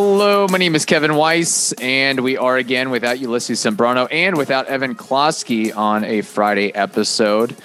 Hello, 0.00 0.46
my 0.46 0.58
name 0.58 0.76
is 0.76 0.84
Kevin 0.84 1.16
Weiss, 1.16 1.72
and 1.72 2.20
we 2.20 2.36
are 2.36 2.56
again 2.56 2.90
without 2.90 3.18
Ulysses 3.18 3.58
Sembrano 3.58 4.06
and 4.12 4.36
without 4.36 4.66
Evan 4.66 4.94
Klosky 4.94 5.76
on 5.76 6.04
a 6.04 6.20
Friday 6.20 6.72
episode. 6.72 7.56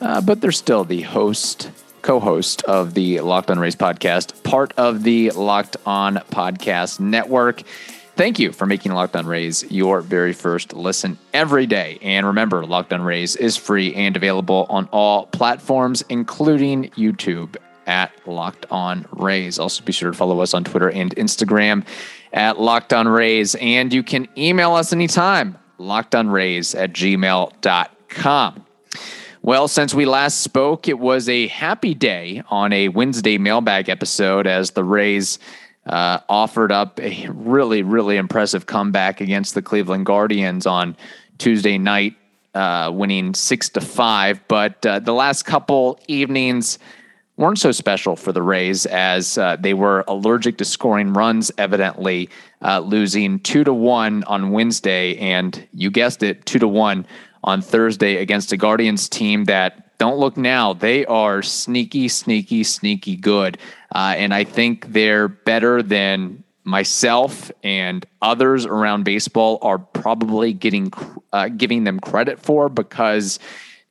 Uh, 0.00 0.20
but 0.20 0.40
they're 0.40 0.52
still 0.52 0.84
the 0.84 1.00
host, 1.00 1.68
co 2.02 2.20
host 2.20 2.62
of 2.62 2.94
the 2.94 3.18
Locked 3.18 3.50
On 3.50 3.58
Rays 3.58 3.74
podcast, 3.74 4.40
part 4.44 4.72
of 4.76 5.02
the 5.02 5.32
Locked 5.32 5.78
On 5.84 6.14
Podcast 6.30 7.00
Network. 7.00 7.62
Thank 8.14 8.38
you 8.38 8.52
for 8.52 8.66
making 8.66 8.92
Locked 8.92 9.16
On 9.16 9.26
Rays 9.26 9.68
your 9.68 10.00
very 10.00 10.32
first 10.32 10.72
listen 10.72 11.18
every 11.34 11.66
day. 11.66 11.98
And 12.02 12.24
remember, 12.24 12.64
Locked 12.64 12.92
On 12.92 13.02
Rays 13.02 13.34
is 13.34 13.56
free 13.56 13.96
and 13.96 14.14
available 14.14 14.64
on 14.70 14.88
all 14.92 15.26
platforms, 15.26 16.04
including 16.08 16.90
YouTube 16.90 17.56
at 17.86 18.12
Locked 18.26 18.66
On 18.70 19.06
Rays. 19.12 19.58
Also, 19.58 19.84
be 19.84 19.92
sure 19.92 20.10
to 20.10 20.16
follow 20.16 20.40
us 20.40 20.54
on 20.54 20.64
Twitter 20.64 20.90
and 20.90 21.14
Instagram 21.16 21.86
at 22.32 22.60
Locked 22.60 22.92
On 22.92 23.08
Rays. 23.08 23.54
And 23.56 23.92
you 23.92 24.02
can 24.02 24.28
email 24.36 24.74
us 24.74 24.92
anytime, 24.92 25.58
lockedonrays 25.78 26.78
at 26.78 26.92
gmail.com. 26.92 28.66
Well, 29.42 29.68
since 29.68 29.94
we 29.94 30.04
last 30.04 30.42
spoke, 30.42 30.86
it 30.86 30.98
was 30.98 31.26
a 31.28 31.46
happy 31.46 31.94
day 31.94 32.42
on 32.50 32.74
a 32.74 32.88
Wednesday 32.88 33.38
mailbag 33.38 33.88
episode 33.88 34.46
as 34.46 34.72
the 34.72 34.84
Rays 34.84 35.38
uh, 35.86 36.18
offered 36.28 36.70
up 36.70 37.00
a 37.00 37.26
really, 37.30 37.82
really 37.82 38.18
impressive 38.18 38.66
comeback 38.66 39.22
against 39.22 39.54
the 39.54 39.62
Cleveland 39.62 40.04
Guardians 40.04 40.66
on 40.66 40.94
Tuesday 41.38 41.78
night, 41.78 42.16
uh, 42.54 42.90
winning 42.92 43.32
six 43.32 43.70
to 43.70 43.80
five. 43.80 44.40
But 44.46 44.84
uh, 44.84 44.98
the 44.98 45.14
last 45.14 45.44
couple 45.44 45.98
evenings, 46.06 46.78
weren't 47.40 47.58
so 47.58 47.72
special 47.72 48.16
for 48.16 48.32
the 48.32 48.42
Rays 48.42 48.84
as 48.86 49.38
uh, 49.38 49.56
they 49.58 49.72
were 49.72 50.04
allergic 50.06 50.58
to 50.58 50.64
scoring 50.64 51.14
runs, 51.14 51.50
evidently 51.56 52.28
uh, 52.62 52.80
losing 52.80 53.40
two 53.40 53.64
to 53.64 53.72
one 53.72 54.22
on 54.24 54.50
Wednesday, 54.50 55.16
and 55.16 55.66
you 55.72 55.90
guessed 55.90 56.22
it, 56.22 56.44
two 56.44 56.58
to 56.58 56.68
one 56.68 57.06
on 57.42 57.62
Thursday 57.62 58.16
against 58.16 58.52
a 58.52 58.58
Guardians 58.58 59.08
team 59.08 59.46
that 59.46 59.96
don't 59.96 60.18
look 60.18 60.36
now. 60.36 60.74
They 60.74 61.06
are 61.06 61.42
sneaky, 61.42 62.08
sneaky, 62.08 62.62
sneaky 62.62 63.16
good, 63.16 63.56
uh, 63.94 64.14
and 64.18 64.34
I 64.34 64.44
think 64.44 64.92
they're 64.92 65.28
better 65.28 65.82
than 65.82 66.44
myself 66.64 67.50
and 67.64 68.04
others 68.20 68.66
around 68.66 69.04
baseball 69.04 69.58
are 69.62 69.78
probably 69.78 70.52
getting 70.52 70.92
uh, 71.32 71.48
giving 71.48 71.84
them 71.84 71.98
credit 71.98 72.38
for 72.38 72.68
because 72.68 73.38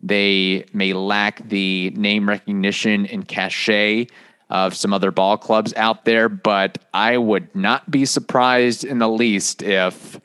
they 0.02 0.66
may 0.74 0.94
lack 0.94 1.48
the 1.48 1.92
name 1.92 2.28
recognition 2.28 3.06
and 3.06 3.28
cachet 3.28 4.08
of 4.50 4.74
some 4.74 4.94
other 4.94 5.12
ball 5.12 5.38
clubs 5.38 5.74
out 5.76 6.06
there, 6.06 6.28
but 6.30 6.78
I 6.94 7.18
would 7.18 7.54
not 7.56 7.90
be 7.92 8.06
surprised 8.06 8.84
in 8.84 9.00
the 9.00 9.10
least 9.10 9.62
if 9.62 10.20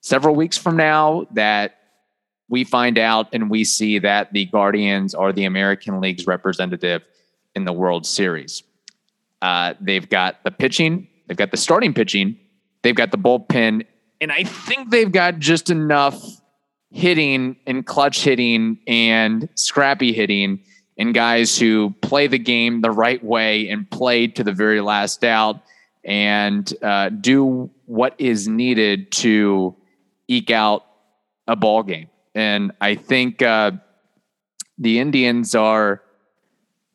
several 0.00 0.34
weeks 0.34 0.56
from 0.56 0.76
now 0.76 1.26
that 1.32 1.76
we 2.48 2.64
find 2.64 2.98
out 2.98 3.28
and 3.32 3.50
we 3.50 3.64
see 3.64 3.98
that 3.98 4.32
the 4.32 4.46
Guardians 4.46 5.14
are 5.14 5.32
the 5.32 5.44
American 5.44 6.00
League's 6.00 6.26
representative 6.26 7.02
in 7.54 7.64
the 7.64 7.72
World 7.72 8.06
Series. 8.06 8.62
Uh, 9.42 9.74
they've 9.80 10.08
got 10.08 10.42
the 10.42 10.50
pitching, 10.50 11.06
they've 11.26 11.36
got 11.36 11.50
the 11.50 11.56
starting 11.56 11.92
pitching, 11.92 12.38
they've 12.82 12.94
got 12.94 13.10
the 13.10 13.18
bullpen, 13.18 13.84
and 14.20 14.32
I 14.32 14.44
think 14.44 14.90
they've 14.90 15.10
got 15.10 15.38
just 15.38 15.70
enough 15.70 16.39
hitting 16.90 17.56
and 17.66 17.86
clutch 17.86 18.22
hitting 18.22 18.78
and 18.86 19.48
scrappy 19.54 20.12
hitting 20.12 20.60
and 20.98 21.14
guys 21.14 21.58
who 21.58 21.94
play 22.02 22.26
the 22.26 22.38
game 22.38 22.80
the 22.80 22.90
right 22.90 23.22
way 23.24 23.68
and 23.68 23.90
play 23.90 24.26
to 24.26 24.44
the 24.44 24.52
very 24.52 24.80
last 24.80 25.24
out 25.24 25.62
and 26.04 26.72
uh, 26.82 27.08
do 27.08 27.70
what 27.86 28.14
is 28.18 28.48
needed 28.48 29.10
to 29.12 29.74
eke 30.28 30.50
out 30.50 30.84
a 31.46 31.56
ball 31.56 31.82
game. 31.82 32.08
And 32.34 32.72
I 32.80 32.94
think 32.94 33.42
uh, 33.42 33.72
the 34.78 34.98
Indians 34.98 35.54
are 35.54 36.02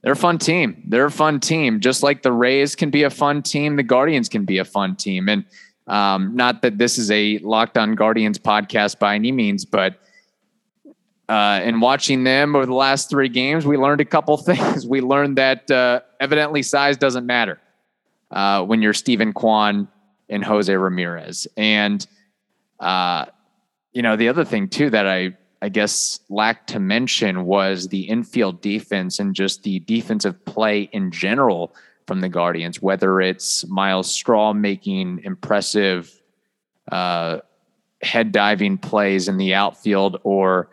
they're 0.02 0.14
a 0.14 0.16
fun 0.16 0.38
team. 0.38 0.84
They're 0.88 1.06
a 1.06 1.12
fun 1.12 1.40
team. 1.40 1.80
Just 1.80 2.04
like 2.04 2.22
the 2.22 2.32
Rays 2.32 2.76
can 2.76 2.92
be 2.92 3.02
a 3.02 3.10
fun 3.10 3.42
team, 3.42 3.76
the 3.76 3.84
Guardians 3.84 4.30
can 4.30 4.46
be 4.46 4.60
a 4.60 4.66
fun 4.66 4.96
team. 4.96 5.28
And 5.28 5.46
um, 5.88 6.36
not 6.36 6.62
that 6.64 6.78
this 6.78 6.98
is 6.98 7.12
a 7.12 7.38
Locked 7.40 7.78
On 7.78 7.96
Guardians 7.96 8.40
podcast 8.40 9.00
by 9.00 9.16
any 9.16 9.32
means, 9.32 9.66
but 9.66 10.00
uh, 11.28 11.62
in 11.64 11.80
watching 11.80 12.24
them 12.24 12.56
over 12.56 12.66
the 12.66 12.74
last 12.74 13.10
three 13.10 13.30
games, 13.30 13.66
we 13.66 13.78
learned 13.78 14.02
a 14.02 14.06
couple 14.06 14.38
things. 14.38 14.86
We 14.86 15.02
learned 15.02 15.38
that 15.38 15.70
uh, 15.70 16.02
evidently 16.20 16.64
size 16.64 16.98
doesn't 16.98 17.26
matter 17.26 17.60
uh, 18.32 18.64
when 18.64 18.82
you're 18.82 18.94
Steven 18.94 19.34
Kwan 19.34 19.88
and 20.30 20.44
Jose 20.44 20.76
Ramirez. 20.76 21.48
And, 21.56 22.06
uh, 22.80 23.26
you 23.94 24.02
know, 24.02 24.16
the 24.16 24.30
other 24.30 24.46
thing, 24.46 24.68
too, 24.68 24.90
that 24.90 25.08
I, 25.08 25.38
I 25.62 25.70
guess 25.70 26.20
lacked 26.30 26.70
to 26.70 26.80
mention 26.80 27.46
was 27.46 27.88
the 27.88 28.02
infield 28.02 28.62
defense 28.62 29.20
and 29.20 29.36
just 29.36 29.64
the 29.64 29.80
defensive 29.80 30.44
play 30.46 30.90
in 30.92 31.12
general 31.12 31.74
from 32.08 32.22
the 32.22 32.30
Guardians, 32.30 32.82
whether 32.82 33.20
it's 33.22 33.66
Myles 33.68 34.12
Straw 34.12 34.54
making 34.54 35.22
impressive 35.24 36.12
uh, 36.92 37.40
head 38.02 38.32
diving 38.32 38.78
plays 38.78 39.28
in 39.28 39.38
the 39.38 39.54
outfield 39.54 40.20
or 40.24 40.70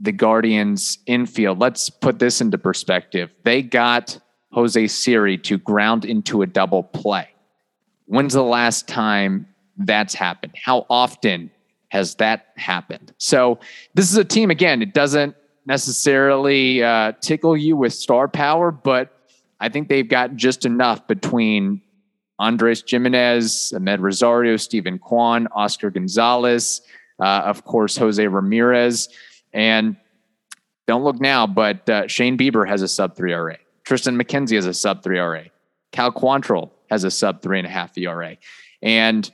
the 0.00 0.12
Guardians 0.12 0.98
infield. 1.06 1.58
Let's 1.58 1.90
put 1.90 2.18
this 2.18 2.40
into 2.40 2.58
perspective. 2.58 3.30
They 3.44 3.62
got 3.62 4.20
Jose 4.52 4.86
Siri 4.88 5.38
to 5.38 5.58
ground 5.58 6.04
into 6.04 6.42
a 6.42 6.46
double 6.46 6.82
play. 6.82 7.28
When's 8.06 8.34
the 8.34 8.42
last 8.42 8.86
time 8.88 9.46
that's 9.76 10.14
happened? 10.14 10.54
How 10.62 10.86
often 10.88 11.50
has 11.88 12.14
that 12.16 12.48
happened? 12.56 13.12
So, 13.18 13.58
this 13.94 14.10
is 14.10 14.16
a 14.16 14.24
team, 14.24 14.50
again, 14.50 14.82
it 14.82 14.94
doesn't 14.94 15.34
necessarily 15.66 16.82
uh, 16.82 17.12
tickle 17.20 17.56
you 17.56 17.76
with 17.76 17.92
star 17.92 18.28
power, 18.28 18.70
but 18.70 19.17
I 19.60 19.68
think 19.68 19.88
they've 19.88 20.08
got 20.08 20.36
just 20.36 20.64
enough 20.64 21.06
between 21.06 21.82
Andres 22.38 22.84
Gimenez, 22.86 23.72
Amed 23.74 24.00
Rosario, 24.00 24.56
Steven 24.56 24.98
Kwan, 24.98 25.48
Oscar 25.52 25.90
Gonzalez, 25.90 26.80
uh, 27.20 27.42
of 27.44 27.64
course, 27.64 27.96
Jose 27.96 28.24
Ramirez. 28.24 29.08
And 29.52 29.96
don't 30.86 31.02
look 31.02 31.20
now, 31.20 31.46
but 31.46 31.88
uh, 31.88 32.06
Shane 32.06 32.38
Bieber 32.38 32.66
has 32.68 32.82
a 32.82 32.88
sub 32.88 33.16
three 33.16 33.32
ERA. 33.32 33.58
Triston 33.84 34.20
McKenzie 34.20 34.54
has 34.54 34.66
a 34.66 34.74
sub 34.74 35.02
three 35.02 35.18
ERA. 35.18 35.46
Cal 35.90 36.12
Quantrill 36.12 36.70
has 36.90 37.04
a 37.04 37.10
sub 37.10 37.42
three 37.42 37.58
and 37.58 37.66
a 37.66 37.70
half 37.70 37.96
ERA. 37.98 38.36
And 38.82 39.30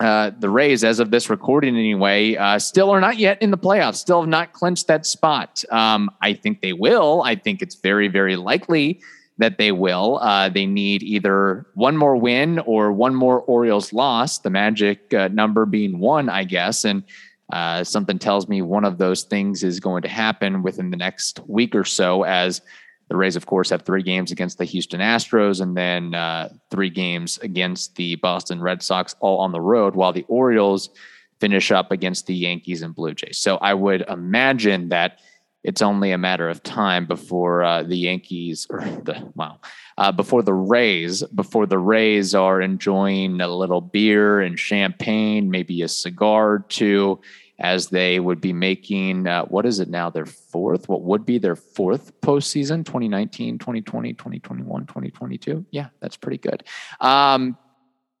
uh, 0.00 0.32
the 0.38 0.50
Rays, 0.50 0.84
as 0.84 0.98
of 0.98 1.10
this 1.10 1.30
recording 1.30 1.76
anyway, 1.76 2.36
uh, 2.36 2.58
still 2.58 2.90
are 2.90 3.00
not 3.00 3.18
yet 3.18 3.40
in 3.40 3.50
the 3.50 3.58
playoffs, 3.58 3.96
still 3.96 4.20
have 4.20 4.28
not 4.28 4.52
clinched 4.52 4.88
that 4.88 5.06
spot. 5.06 5.64
Um, 5.70 6.10
I 6.20 6.34
think 6.34 6.60
they 6.60 6.72
will. 6.72 7.22
I 7.22 7.36
think 7.36 7.62
it's 7.62 7.76
very, 7.76 8.08
very 8.08 8.36
likely 8.36 9.00
that 9.38 9.58
they 9.58 9.72
will. 9.72 10.18
Uh, 10.22 10.48
they 10.48 10.66
need 10.66 11.02
either 11.02 11.66
one 11.74 11.96
more 11.96 12.16
win 12.16 12.58
or 12.60 12.92
one 12.92 13.14
more 13.14 13.40
Orioles 13.42 13.92
loss, 13.92 14.38
the 14.38 14.50
magic 14.50 15.12
uh, 15.12 15.28
number 15.28 15.66
being 15.66 15.98
one, 15.98 16.28
I 16.28 16.44
guess. 16.44 16.84
And 16.84 17.04
uh, 17.52 17.84
something 17.84 18.18
tells 18.18 18.48
me 18.48 18.62
one 18.62 18.84
of 18.84 18.98
those 18.98 19.24
things 19.24 19.62
is 19.62 19.78
going 19.78 20.02
to 20.02 20.08
happen 20.08 20.62
within 20.62 20.90
the 20.90 20.96
next 20.96 21.40
week 21.46 21.74
or 21.74 21.84
so, 21.84 22.22
as 22.24 22.62
the 23.08 23.16
Rays, 23.16 23.36
of 23.36 23.46
course, 23.46 23.70
have 23.70 23.82
three 23.82 24.02
games 24.02 24.32
against 24.32 24.58
the 24.58 24.64
Houston 24.64 25.00
Astros 25.00 25.60
and 25.60 25.76
then 25.76 26.14
uh, 26.14 26.48
three 26.70 26.90
games 26.90 27.38
against 27.38 27.94
the 27.94 28.16
Boston 28.16 28.60
Red 28.60 28.82
Sox, 28.82 29.14
all 29.20 29.38
on 29.38 29.52
the 29.52 29.60
road, 29.60 29.94
while 29.94 30.12
the 30.12 30.24
Orioles 30.28 30.90
finish 31.38 31.70
up 31.70 31.92
against 31.92 32.26
the 32.26 32.34
Yankees 32.34 32.82
and 32.82 32.94
Blue 32.94 33.14
Jays. 33.14 33.38
So 33.38 33.58
I 33.58 33.74
would 33.74 34.02
imagine 34.08 34.88
that 34.88 35.20
it's 35.66 35.82
only 35.82 36.12
a 36.12 36.18
matter 36.18 36.48
of 36.48 36.62
time 36.62 37.06
before 37.06 37.64
uh, 37.64 37.82
the 37.82 37.96
Yankees 37.96 38.68
or 38.70 38.80
the 39.04 39.30
wow, 39.34 39.58
uh, 39.98 40.12
before 40.12 40.42
the 40.42 40.54
Rays, 40.54 41.24
before 41.24 41.66
the 41.66 41.78
Rays 41.78 42.36
are 42.36 42.60
enjoying 42.60 43.40
a 43.40 43.48
little 43.48 43.80
beer 43.80 44.40
and 44.40 44.58
champagne, 44.58 45.50
maybe 45.50 45.82
a 45.82 45.88
cigar 45.88 46.52
or 46.52 46.58
two, 46.68 47.20
as 47.58 47.88
they 47.88 48.20
would 48.20 48.40
be 48.40 48.52
making 48.52 49.26
uh, 49.26 49.44
what 49.46 49.66
is 49.66 49.80
it 49.80 49.88
now? 49.88 50.08
Their 50.08 50.26
fourth, 50.26 50.88
what 50.88 51.02
would 51.02 51.26
be 51.26 51.38
their 51.38 51.56
fourth 51.56 52.18
postseason 52.20 52.84
2019, 52.84 53.58
2020, 53.58 54.12
2021, 54.12 54.86
2022. 54.86 55.66
Yeah, 55.72 55.88
that's 55.98 56.16
pretty 56.16 56.38
good. 56.38 56.62
Um, 57.00 57.58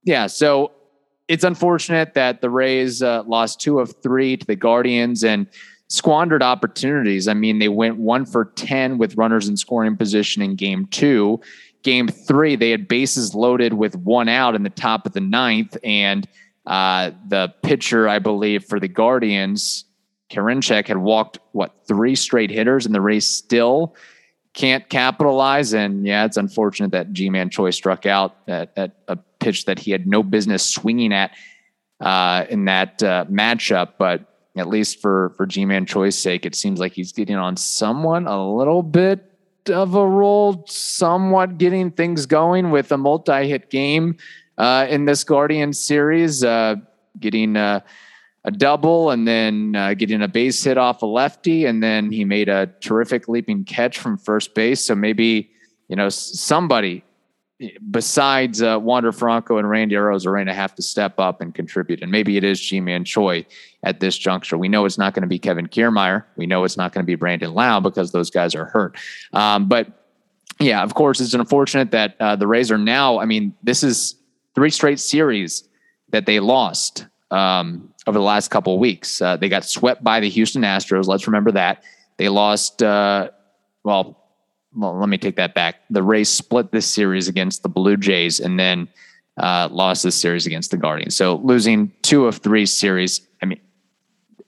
yeah, 0.02 0.26
so 0.26 0.72
it's 1.28 1.44
unfortunate 1.44 2.14
that 2.14 2.40
the 2.40 2.50
Rays 2.50 3.02
uh, 3.02 3.22
lost 3.24 3.60
two 3.60 3.78
of 3.78 3.94
three 4.02 4.36
to 4.36 4.46
the 4.46 4.56
Guardians 4.56 5.22
and 5.22 5.46
squandered 5.88 6.42
opportunities. 6.42 7.28
I 7.28 7.34
mean, 7.34 7.58
they 7.58 7.68
went 7.68 7.96
one 7.96 8.26
for 8.26 8.46
10 8.46 8.98
with 8.98 9.16
runners 9.16 9.48
in 9.48 9.56
scoring 9.56 9.96
position 9.96 10.42
in 10.42 10.56
game 10.56 10.86
two. 10.86 11.40
Game 11.82 12.08
three, 12.08 12.56
they 12.56 12.70
had 12.70 12.88
bases 12.88 13.34
loaded 13.34 13.74
with 13.74 13.96
one 13.96 14.28
out 14.28 14.54
in 14.54 14.62
the 14.64 14.70
top 14.70 15.06
of 15.06 15.12
the 15.12 15.20
ninth. 15.20 15.76
And 15.84 16.26
uh, 16.66 17.12
the 17.28 17.54
pitcher, 17.62 18.08
I 18.08 18.18
believe, 18.18 18.64
for 18.64 18.80
the 18.80 18.88
Guardians, 18.88 19.84
Karinchak, 20.30 20.88
had 20.88 20.98
walked, 20.98 21.38
what, 21.52 21.72
three 21.86 22.16
straight 22.16 22.50
hitters, 22.50 22.86
and 22.86 22.94
the 22.94 23.00
Rays 23.00 23.28
still 23.28 23.94
can't 24.54 24.88
capitalize. 24.88 25.72
And 25.74 26.04
yeah, 26.04 26.24
it's 26.24 26.36
unfortunate 26.36 26.90
that 26.90 27.12
Ji-Man 27.12 27.50
Choi 27.50 27.70
struck 27.70 28.06
out 28.06 28.36
at, 28.48 28.72
at, 28.76 28.92
a 29.06 29.16
pitch 29.38 29.66
that 29.66 29.78
he 29.78 29.92
had 29.92 30.08
no 30.08 30.24
business 30.24 30.66
swinging 30.66 31.12
at 31.12 31.30
uh, 32.00 32.46
in 32.50 32.64
that 32.64 33.00
uh, 33.02 33.26
matchup. 33.26 33.92
But 33.98 34.35
at 34.56 34.68
least 34.68 35.00
for 35.00 35.30
for 35.36 35.46
Ji-Man 35.46 35.86
Choi's 35.86 36.18
sake, 36.18 36.46
it 36.46 36.54
seems 36.54 36.80
like 36.80 36.92
he's 36.92 37.12
getting 37.12 37.36
on 37.36 37.56
someone 37.56 38.26
a 38.26 38.54
little 38.54 38.82
bit 38.82 39.32
of 39.70 39.94
a 39.94 40.06
role, 40.06 40.64
somewhat 40.66 41.58
getting 41.58 41.90
things 41.90 42.26
going 42.26 42.70
with 42.70 42.92
a 42.92 42.96
multi-hit 42.96 43.70
game 43.70 44.16
uh, 44.58 44.86
in 44.88 45.04
this 45.04 45.24
Guardian 45.24 45.72
series, 45.72 46.44
uh, 46.44 46.76
getting 47.18 47.56
uh, 47.56 47.80
a 48.44 48.50
double 48.50 49.10
and 49.10 49.26
then 49.26 49.74
uh, 49.74 49.94
getting 49.94 50.22
a 50.22 50.28
base 50.28 50.62
hit 50.62 50.78
off 50.78 51.02
a 51.02 51.06
lefty, 51.06 51.66
and 51.66 51.82
then 51.82 52.10
he 52.10 52.24
made 52.24 52.48
a 52.48 52.66
terrific 52.80 53.28
leaping 53.28 53.64
catch 53.64 53.98
from 53.98 54.16
first 54.16 54.54
base. 54.54 54.84
So 54.84 54.94
maybe 54.94 55.50
you 55.88 55.96
know 55.96 56.08
somebody 56.08 57.04
besides 57.90 58.62
uh, 58.62 58.78
Wander 58.80 59.12
Franco 59.12 59.56
and 59.58 59.68
Randy 59.68 59.94
Arozarena 59.94 60.52
have 60.52 60.74
to 60.74 60.82
step 60.82 61.18
up 61.18 61.40
and 61.40 61.54
contribute, 61.54 62.02
and 62.02 62.10
maybe 62.10 62.36
it 62.36 62.44
is 62.44 62.60
Ji-Man 62.60 63.04
Choi 63.04 63.46
at 63.82 64.00
this 64.00 64.18
juncture. 64.18 64.58
We 64.58 64.68
know 64.68 64.84
it's 64.84 64.98
not 64.98 65.14
going 65.14 65.22
to 65.22 65.28
be 65.28 65.38
Kevin 65.38 65.66
Kiermaier. 65.66 66.24
We 66.36 66.46
know 66.46 66.64
it's 66.64 66.76
not 66.76 66.92
going 66.92 67.04
to 67.04 67.06
be 67.06 67.14
Brandon 67.14 67.54
Lowe 67.54 67.80
because 67.80 68.12
those 68.12 68.30
guys 68.30 68.54
are 68.54 68.66
hurt. 68.66 68.96
Um, 69.32 69.68
but 69.68 69.88
yeah, 70.60 70.82
of 70.82 70.94
course, 70.94 71.20
it's 71.20 71.34
unfortunate 71.34 71.90
that 71.92 72.16
uh, 72.20 72.36
the 72.36 72.46
Rays 72.46 72.70
are 72.70 72.78
now. 72.78 73.18
I 73.18 73.24
mean, 73.24 73.54
this 73.62 73.82
is 73.82 74.16
three 74.54 74.70
straight 74.70 75.00
series 75.00 75.68
that 76.10 76.26
they 76.26 76.40
lost 76.40 77.06
um, 77.30 77.92
over 78.06 78.18
the 78.18 78.24
last 78.24 78.50
couple 78.50 78.74
of 78.74 78.80
weeks. 78.80 79.20
Uh, 79.20 79.36
they 79.36 79.48
got 79.48 79.64
swept 79.64 80.04
by 80.04 80.20
the 80.20 80.28
Houston 80.28 80.62
Astros. 80.62 81.06
Let's 81.06 81.26
remember 81.26 81.52
that. 81.52 81.82
They 82.16 82.28
lost, 82.28 82.82
uh, 82.82 83.30
well, 83.84 84.25
well, 84.76 84.98
let 84.98 85.08
me 85.08 85.18
take 85.18 85.36
that 85.36 85.54
back. 85.54 85.76
The 85.90 86.02
Rays 86.02 86.28
split 86.28 86.70
this 86.70 86.86
series 86.86 87.28
against 87.28 87.62
the 87.62 87.68
Blue 87.68 87.96
Jays 87.96 88.40
and 88.40 88.60
then 88.60 88.88
uh, 89.38 89.68
lost 89.70 90.02
this 90.02 90.14
series 90.14 90.46
against 90.46 90.70
the 90.70 90.76
Guardians. 90.76 91.16
So 91.16 91.36
losing 91.36 91.92
two 92.02 92.26
of 92.26 92.38
three 92.38 92.66
series, 92.66 93.22
I 93.42 93.46
mean, 93.46 93.60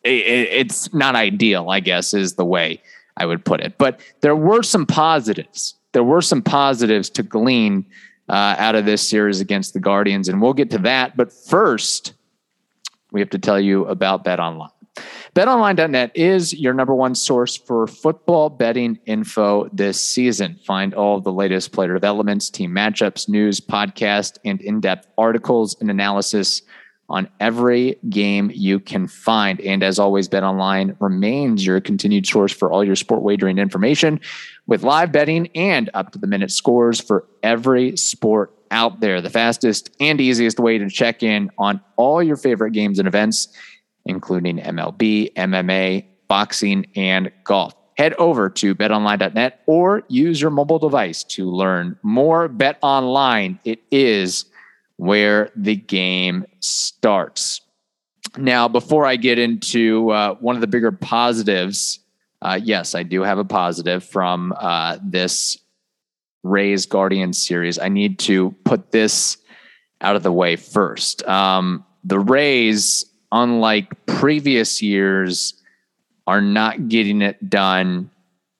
it, 0.04 0.08
it's 0.08 0.92
not 0.92 1.14
ideal, 1.16 1.70
I 1.70 1.80
guess, 1.80 2.14
is 2.14 2.34
the 2.34 2.44
way 2.44 2.82
I 3.16 3.26
would 3.26 3.44
put 3.44 3.60
it. 3.60 3.78
But 3.78 4.00
there 4.20 4.36
were 4.36 4.62
some 4.62 4.86
positives. 4.86 5.74
There 5.92 6.04
were 6.04 6.22
some 6.22 6.42
positives 6.42 7.10
to 7.10 7.22
glean 7.22 7.86
uh, 8.28 8.54
out 8.58 8.74
of 8.74 8.84
this 8.84 9.08
series 9.08 9.40
against 9.40 9.72
the 9.72 9.80
Guardians, 9.80 10.28
and 10.28 10.40
we'll 10.40 10.52
get 10.52 10.70
to 10.70 10.78
that. 10.78 11.16
But 11.16 11.32
first, 11.32 12.12
we 13.10 13.20
have 13.20 13.30
to 13.30 13.38
tell 13.38 13.58
you 13.58 13.86
about 13.86 14.24
Bet 14.24 14.38
Online. 14.38 14.70
BetOnline.net 15.34 16.12
is 16.14 16.54
your 16.54 16.74
number 16.74 16.94
one 16.94 17.14
source 17.14 17.56
for 17.56 17.86
football 17.86 18.50
betting 18.50 18.98
info 19.06 19.68
this 19.72 20.02
season. 20.02 20.58
Find 20.64 20.94
all 20.94 21.20
the 21.20 21.32
latest 21.32 21.72
player 21.72 21.94
developments, 21.94 22.50
team 22.50 22.72
matchups, 22.72 23.28
news, 23.28 23.60
podcast, 23.60 24.38
and 24.44 24.60
in 24.60 24.80
depth 24.80 25.06
articles 25.16 25.76
and 25.80 25.90
analysis 25.90 26.62
on 27.10 27.28
every 27.40 27.96
game 28.08 28.50
you 28.54 28.78
can 28.78 29.06
find. 29.06 29.60
And 29.60 29.82
as 29.82 29.98
always, 29.98 30.28
BetOnline 30.28 30.96
remains 31.00 31.64
your 31.64 31.80
continued 31.80 32.26
source 32.26 32.52
for 32.52 32.70
all 32.70 32.84
your 32.84 32.96
sport 32.96 33.22
wagering 33.22 33.58
information 33.58 34.20
with 34.66 34.82
live 34.82 35.10
betting 35.10 35.48
and 35.54 35.88
up 35.94 36.12
to 36.12 36.18
the 36.18 36.26
minute 36.26 36.50
scores 36.50 37.00
for 37.00 37.26
every 37.42 37.96
sport 37.96 38.54
out 38.70 39.00
there. 39.00 39.22
The 39.22 39.30
fastest 39.30 39.90
and 40.00 40.20
easiest 40.20 40.60
way 40.60 40.76
to 40.76 40.90
check 40.90 41.22
in 41.22 41.50
on 41.58 41.80
all 41.96 42.22
your 42.22 42.36
favorite 42.36 42.72
games 42.72 42.98
and 42.98 43.08
events, 43.08 43.48
including 44.08 44.58
MLB, 44.58 45.32
MMA, 45.34 46.04
boxing, 46.26 46.86
and 46.96 47.30
golf. 47.44 47.74
Head 47.96 48.14
over 48.14 48.48
to 48.50 48.74
betonline.net 48.74 49.62
or 49.66 50.02
use 50.08 50.40
your 50.40 50.50
mobile 50.50 50.78
device 50.78 51.24
to 51.24 51.50
learn 51.50 51.98
more. 52.02 52.48
Bet 52.48 52.78
online, 52.82 53.58
it 53.64 53.82
is 53.90 54.46
where 54.96 55.50
the 55.56 55.76
game 55.76 56.44
starts. 56.60 57.60
Now, 58.36 58.68
before 58.68 59.06
I 59.06 59.16
get 59.16 59.38
into 59.38 60.10
uh, 60.10 60.34
one 60.34 60.54
of 60.54 60.60
the 60.60 60.66
bigger 60.66 60.92
positives, 60.92 62.00
uh, 62.42 62.58
yes, 62.62 62.94
I 62.94 63.02
do 63.02 63.22
have 63.22 63.38
a 63.38 63.44
positive 63.44 64.04
from 64.04 64.54
uh, 64.56 64.98
this 65.02 65.58
Rays 66.44 66.86
Guardians 66.86 67.44
series. 67.44 67.78
I 67.78 67.88
need 67.88 68.18
to 68.20 68.52
put 68.64 68.92
this 68.92 69.38
out 70.00 70.14
of 70.14 70.22
the 70.22 70.32
way 70.32 70.56
first. 70.56 71.26
Um, 71.26 71.84
the 72.04 72.20
Rays, 72.20 73.04
unlike 73.32 74.06
previous 74.06 74.82
years, 74.82 75.54
are 76.26 76.42
not 76.42 76.88
getting 76.88 77.22
it 77.22 77.48
done 77.48 78.10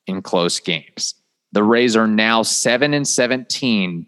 in 0.07 0.23
close 0.23 0.59
games. 0.59 1.15
The 1.53 1.63
Rays 1.63 1.97
are 1.97 2.07
now 2.07 2.43
7 2.43 2.95
and 2.95 3.07
17 3.07 4.07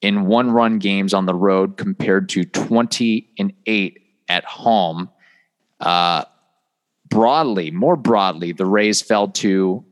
in 0.00 0.26
one 0.26 0.50
run 0.50 0.78
games 0.78 1.12
on 1.12 1.26
the 1.26 1.34
road 1.34 1.76
compared 1.76 2.30
to 2.30 2.44
20 2.44 3.28
and 3.38 3.52
8 3.66 3.98
at 4.28 4.44
home. 4.44 5.10
Uh, 5.78 6.24
broadly, 7.08 7.70
more 7.70 7.96
broadly, 7.96 8.52
the 8.52 8.64
Rays 8.64 9.02
fell 9.02 9.28
to 9.28 9.84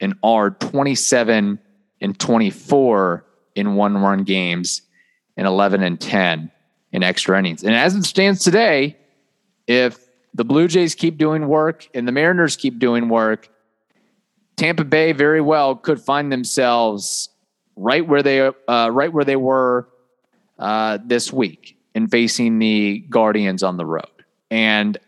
an 0.00 0.18
R 0.22 0.50
27 0.50 1.58
and 2.00 2.18
24 2.18 3.24
in 3.54 3.74
one 3.74 3.96
run 3.96 4.24
games 4.24 4.82
and 5.36 5.46
11 5.46 5.82
and 5.82 5.98
10 5.98 6.50
in 6.92 7.02
extra 7.02 7.38
innings. 7.38 7.64
And 7.64 7.74
as 7.74 7.94
it 7.94 8.04
stands 8.04 8.44
today, 8.44 8.98
if 9.66 9.98
the 10.34 10.44
Blue 10.44 10.68
Jays 10.68 10.94
keep 10.94 11.16
doing 11.18 11.48
work 11.48 11.88
and 11.94 12.06
the 12.06 12.12
Mariners 12.12 12.56
keep 12.56 12.78
doing 12.78 13.08
work, 13.08 13.48
Tampa 14.56 14.84
Bay 14.84 15.12
very 15.12 15.40
well 15.40 15.74
could 15.74 16.00
find 16.00 16.30
themselves 16.30 17.28
right 17.76 18.06
where 18.06 18.22
they 18.22 18.40
uh, 18.40 18.88
right 18.90 19.12
where 19.12 19.24
they 19.24 19.36
were 19.36 19.88
uh, 20.58 20.98
this 21.04 21.32
week 21.32 21.76
in 21.94 22.08
facing 22.08 22.58
the 22.58 23.00
Guardians 23.10 23.62
on 23.62 23.76
the 23.76 23.86
road. 23.86 24.06
And 24.50 24.98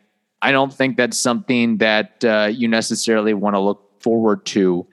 I 0.42 0.52
don't 0.52 0.72
think 0.72 0.96
that's 0.96 1.18
something 1.18 1.78
that 1.78 2.24
uh, 2.24 2.48
you 2.52 2.68
necessarily 2.68 3.34
want 3.34 3.54
to 3.54 3.60
look 3.60 4.02
forward 4.02 4.46
to 4.46 4.86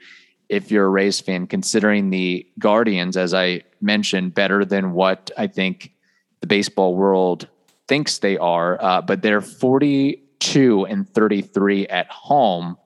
if 0.48 0.70
you're 0.70 0.86
a 0.86 0.88
Rays 0.88 1.20
fan, 1.20 1.46
considering 1.46 2.10
the 2.10 2.46
Guardians, 2.58 3.16
as 3.16 3.34
I 3.34 3.62
mentioned, 3.80 4.34
better 4.34 4.64
than 4.64 4.92
what 4.92 5.30
I 5.36 5.46
think 5.46 5.92
the 6.40 6.46
baseball 6.46 6.94
world 6.94 7.48
thinks 7.88 8.18
they 8.18 8.38
are. 8.38 8.82
Uh, 8.82 9.02
but 9.02 9.22
they're 9.22 9.40
42 9.40 10.86
and 10.86 11.08
33 11.08 11.86
at 11.88 12.10
home, 12.10 12.76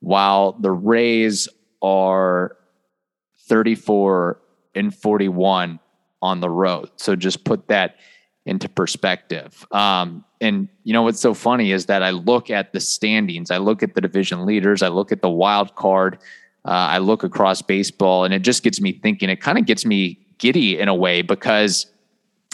while 0.00 0.52
the 0.52 0.70
Rays 0.70 1.48
are 1.82 2.56
34 3.48 4.40
and 4.74 4.94
41 4.94 5.80
on 6.22 6.40
the 6.40 6.50
road. 6.50 6.90
So 6.96 7.16
just 7.16 7.44
put 7.44 7.68
that 7.68 7.96
into 8.46 8.68
perspective. 8.68 9.66
Um, 9.70 10.24
and 10.40 10.68
you 10.84 10.92
know 10.92 11.02
what's 11.02 11.20
so 11.20 11.34
funny 11.34 11.72
is 11.72 11.86
that 11.86 12.02
I 12.02 12.10
look 12.10 12.50
at 12.50 12.72
the 12.72 12.80
standings, 12.80 13.50
I 13.50 13.58
look 13.58 13.82
at 13.82 13.94
the 13.94 14.00
division 14.00 14.46
leaders, 14.46 14.82
I 14.82 14.88
look 14.88 15.12
at 15.12 15.20
the 15.20 15.28
wild 15.28 15.74
card, 15.74 16.18
uh, 16.64 16.70
I 16.70 16.98
look 16.98 17.22
across 17.22 17.62
baseball, 17.62 18.24
and 18.24 18.32
it 18.32 18.40
just 18.40 18.62
gets 18.62 18.80
me 18.80 18.92
thinking. 18.92 19.28
It 19.28 19.40
kind 19.40 19.58
of 19.58 19.66
gets 19.66 19.84
me 19.84 20.18
giddy 20.38 20.78
in 20.78 20.88
a 20.88 20.94
way 20.94 21.22
because 21.22 21.86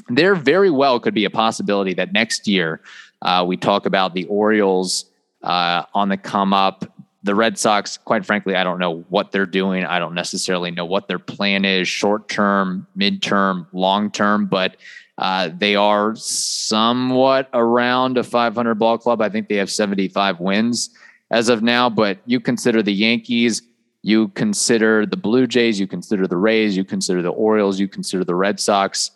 there 0.08 0.34
very 0.34 0.70
well 0.70 1.00
could 1.00 1.14
be 1.14 1.24
a 1.24 1.30
possibility 1.30 1.94
that 1.94 2.12
next 2.12 2.46
year 2.46 2.80
uh, 3.22 3.44
we 3.46 3.56
talk 3.56 3.86
about 3.86 4.14
the 4.14 4.24
Orioles 4.26 5.06
uh, 5.42 5.84
on 5.94 6.08
the 6.08 6.16
come 6.16 6.52
up 6.52 6.84
the 7.26 7.34
Red 7.34 7.58
Sox, 7.58 7.98
quite 7.98 8.24
frankly, 8.24 8.54
I 8.54 8.62
don't 8.62 8.78
know 8.78 9.04
what 9.08 9.32
they're 9.32 9.46
doing. 9.46 9.84
I 9.84 9.98
don't 9.98 10.14
necessarily 10.14 10.70
know 10.70 10.84
what 10.84 11.08
their 11.08 11.18
plan 11.18 11.64
is 11.64 11.88
short 11.88 12.28
term, 12.28 12.86
mid-term, 12.94 13.66
long 13.72 14.12
term, 14.12 14.46
but 14.46 14.76
uh, 15.18 15.50
they 15.52 15.74
are 15.74 16.14
somewhat 16.14 17.48
around 17.52 18.16
a 18.16 18.22
500 18.22 18.76
ball 18.76 18.96
club. 18.96 19.20
I 19.20 19.28
think 19.28 19.48
they 19.48 19.56
have 19.56 19.70
75 19.70 20.38
wins 20.38 20.90
as 21.30 21.48
of 21.48 21.62
now, 21.62 21.90
but 21.90 22.18
you 22.26 22.38
consider 22.38 22.80
the 22.80 22.92
Yankees, 22.92 23.60
you 24.02 24.28
consider 24.28 25.04
the 25.04 25.16
Blue 25.16 25.48
Jays, 25.48 25.80
you 25.80 25.88
consider 25.88 26.28
the 26.28 26.36
Rays, 26.36 26.76
you 26.76 26.84
consider 26.84 27.22
the 27.22 27.30
Orioles, 27.30 27.80
you 27.80 27.88
consider 27.88 28.22
the 28.22 28.36
Red 28.36 28.60
Sox. 28.60 29.10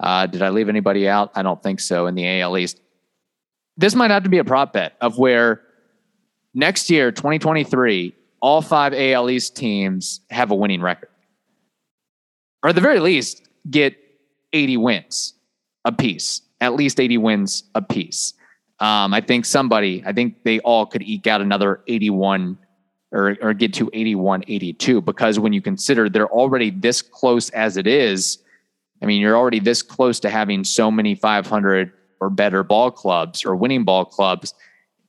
Uh, 0.00 0.26
did 0.26 0.42
I 0.42 0.50
leave 0.50 0.68
anybody 0.68 1.08
out? 1.08 1.30
I 1.34 1.42
don't 1.42 1.62
think 1.62 1.80
so 1.80 2.06
in 2.06 2.14
the 2.14 2.40
AL 2.40 2.58
East. 2.58 2.80
This 3.76 3.94
might 3.94 4.10
have 4.10 4.24
to 4.24 4.28
be 4.28 4.38
a 4.38 4.44
prop 4.44 4.72
bet 4.72 4.96
of 5.00 5.18
where 5.18 5.62
next 6.52 6.90
year, 6.90 7.10
2023, 7.12 8.14
all 8.40 8.60
five 8.60 8.92
AL 8.92 9.30
East 9.30 9.56
teams 9.56 10.20
have 10.30 10.50
a 10.50 10.54
winning 10.54 10.80
record. 10.80 11.08
Or 12.62 12.70
at 12.70 12.74
the 12.74 12.80
very 12.80 13.00
least, 13.00 13.42
get 13.70 13.96
80 14.52 14.76
wins 14.78 15.34
a 15.84 15.92
piece, 15.92 16.42
at 16.60 16.74
least 16.74 16.98
80 16.98 17.18
wins 17.18 17.64
a 17.74 17.82
piece. 17.82 18.34
Um, 18.80 19.14
I 19.14 19.20
think 19.20 19.44
somebody, 19.44 20.02
I 20.06 20.12
think 20.12 20.42
they 20.44 20.60
all 20.60 20.86
could 20.86 21.02
eke 21.02 21.26
out 21.26 21.40
another 21.40 21.80
81 21.86 22.58
or, 23.12 23.36
or 23.40 23.54
get 23.54 23.72
to 23.74 23.88
81, 23.92 24.44
82, 24.48 25.00
because 25.00 25.38
when 25.38 25.52
you 25.52 25.62
consider 25.62 26.08
they're 26.08 26.28
already 26.28 26.70
this 26.70 27.00
close 27.00 27.50
as 27.50 27.76
it 27.76 27.86
is, 27.86 28.38
I 29.04 29.06
mean, 29.06 29.20
you're 29.20 29.36
already 29.36 29.58
this 29.58 29.82
close 29.82 30.18
to 30.20 30.30
having 30.30 30.64
so 30.64 30.90
many 30.90 31.14
500 31.14 31.92
or 32.20 32.30
better 32.30 32.62
ball 32.62 32.90
clubs 32.90 33.44
or 33.44 33.54
winning 33.54 33.84
ball 33.84 34.06
clubs. 34.06 34.54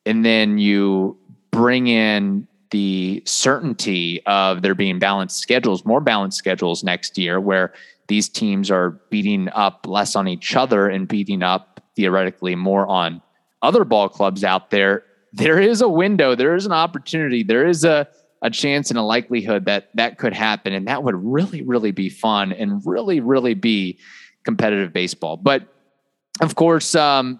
And 0.05 0.25
then 0.25 0.57
you 0.57 1.17
bring 1.51 1.87
in 1.87 2.45
the 2.71 3.23
certainty 3.25 4.21
of 4.25 4.63
there 4.63 4.75
being 4.75 4.99
balanced 4.99 5.39
schedules, 5.39 5.85
more 5.85 6.01
balanced 6.01 6.37
schedules 6.37 6.83
next 6.83 7.17
year, 7.17 7.39
where 7.39 7.73
these 8.09 8.27
teams 8.27 8.69
are 8.69 8.89
beating 9.09 9.47
up 9.53 9.87
less 9.87 10.13
on 10.17 10.27
each 10.27 10.57
other 10.57 10.89
and 10.89 11.07
beating 11.07 11.41
up 11.41 11.81
theoretically 11.95 12.53
more 12.53 12.85
on 12.87 13.21
other 13.61 13.85
ball 13.85 14.09
clubs 14.09 14.43
out 14.43 14.71
there, 14.71 15.05
there 15.31 15.57
is 15.57 15.79
a 15.79 15.87
window, 15.87 16.35
there 16.35 16.53
is 16.53 16.65
an 16.65 16.73
opportunity, 16.73 17.43
there 17.43 17.65
is 17.65 17.85
a 17.85 18.09
a 18.45 18.49
chance 18.51 18.91
and 18.91 18.99
a 18.99 19.01
likelihood 19.01 19.65
that 19.65 19.89
that 19.95 20.19
could 20.19 20.33
happen, 20.33 20.71
and 20.71 20.87
that 20.87 21.03
would 21.03 21.15
really, 21.15 21.63
really 21.63 21.91
be 21.91 22.09
fun 22.09 22.51
and 22.51 22.79
really, 22.85 23.19
really 23.19 23.55
be 23.55 23.97
competitive 24.43 24.93
baseball. 24.93 25.35
But 25.35 25.67
of 26.41 26.53
course, 26.53 26.93
um, 26.93 27.39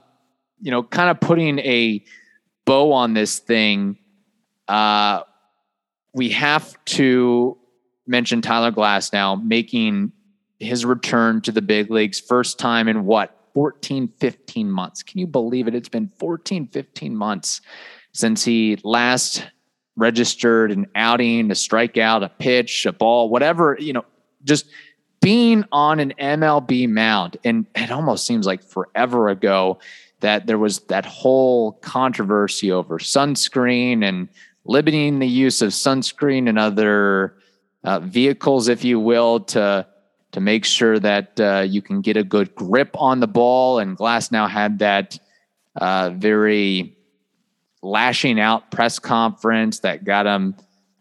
you 0.60 0.72
know, 0.72 0.82
kind 0.82 1.12
of 1.12 1.20
putting 1.20 1.60
a 1.60 2.04
bow 2.66 2.92
on 2.92 3.14
this 3.14 3.38
thing, 3.38 4.00
uh, 4.68 5.22
we 6.12 6.30
have 6.30 6.84
to 6.86 7.56
mention 8.08 8.42
Tyler 8.42 8.72
Glasnow 8.72 9.44
making 9.44 10.12
his 10.60 10.86
return 10.86 11.40
to 11.42 11.52
the 11.52 11.62
big 11.62 11.92
leagues 11.92 12.20
first 12.20 12.58
time 12.58 12.88
in 12.88 13.06
what 13.06 13.38
14 13.54 14.10
15 14.20 14.72
months 14.72 15.04
can 15.04 15.20
you 15.20 15.28
believe 15.28 15.68
it 15.68 15.76
it's 15.76 15.90
been 15.90 16.10
14 16.18 16.68
15 16.68 17.16
months 17.16 17.62
since 18.14 18.46
he 18.46 18.78
last 18.84 19.46
registered 19.96 20.72
an 20.72 20.88
outing 20.96 21.52
a 21.52 21.54
strikeout 21.54 22.24
a 22.24 22.30
pitch 22.30 22.86
a 22.86 22.92
ball 22.92 23.30
whatever 23.30 23.78
you 23.80 23.94
know 23.94 24.06
just 24.44 24.66
being 25.22 25.64
on 25.72 26.00
an 26.00 26.14
mlb 26.20 26.90
mound 26.90 27.38
and 27.44 27.66
it 27.76 27.92
almost 27.92 28.26
seems 28.26 28.46
like 28.46 28.64
forever 28.64 29.30
ago 29.30 29.80
that 30.20 30.48
there 30.48 30.58
was 30.58 30.80
that 30.82 31.06
whole 31.06 31.74
controversy 31.74 32.72
over 32.72 33.00
sunscreen 33.00 34.04
and 34.04 34.28
limiting 34.66 35.20
the 35.20 35.28
use 35.28 35.62
of 35.62 35.70
sunscreen 35.70 36.50
and 36.50 36.58
other 36.58 37.36
uh, 37.84 38.00
vehicles 38.00 38.68
if 38.68 38.84
you 38.84 39.00
will 39.00 39.40
to 39.40 39.86
to 40.36 40.42
make 40.42 40.66
sure 40.66 41.00
that 41.00 41.40
uh, 41.40 41.62
you 41.66 41.82
can 41.82 42.02
get 42.02 42.18
a 42.18 42.24
good 42.24 42.54
grip 42.56 42.90
on 43.00 43.22
the 43.22 43.28
ball. 43.28 43.80
And 43.80 43.98
Glasnow 43.98 44.50
had 44.50 44.80
that 44.80 45.18
uh, 45.78 46.10
very 46.10 46.98
lashing 47.86 48.40
out 48.40 48.72
press 48.72 49.00
conference 49.00 49.80
that 49.80 50.04
got 50.04 50.26
him 50.26 50.56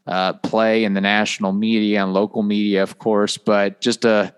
uh, 0.06 0.34
play 0.34 0.84
in 0.84 0.94
the 0.94 1.00
national 1.00 1.52
media 1.52 2.02
and 2.02 2.12
local 2.12 2.42
media, 2.42 2.82
of 2.82 2.98
course. 2.98 3.38
But 3.38 3.80
just 3.80 4.04
a 4.04 4.34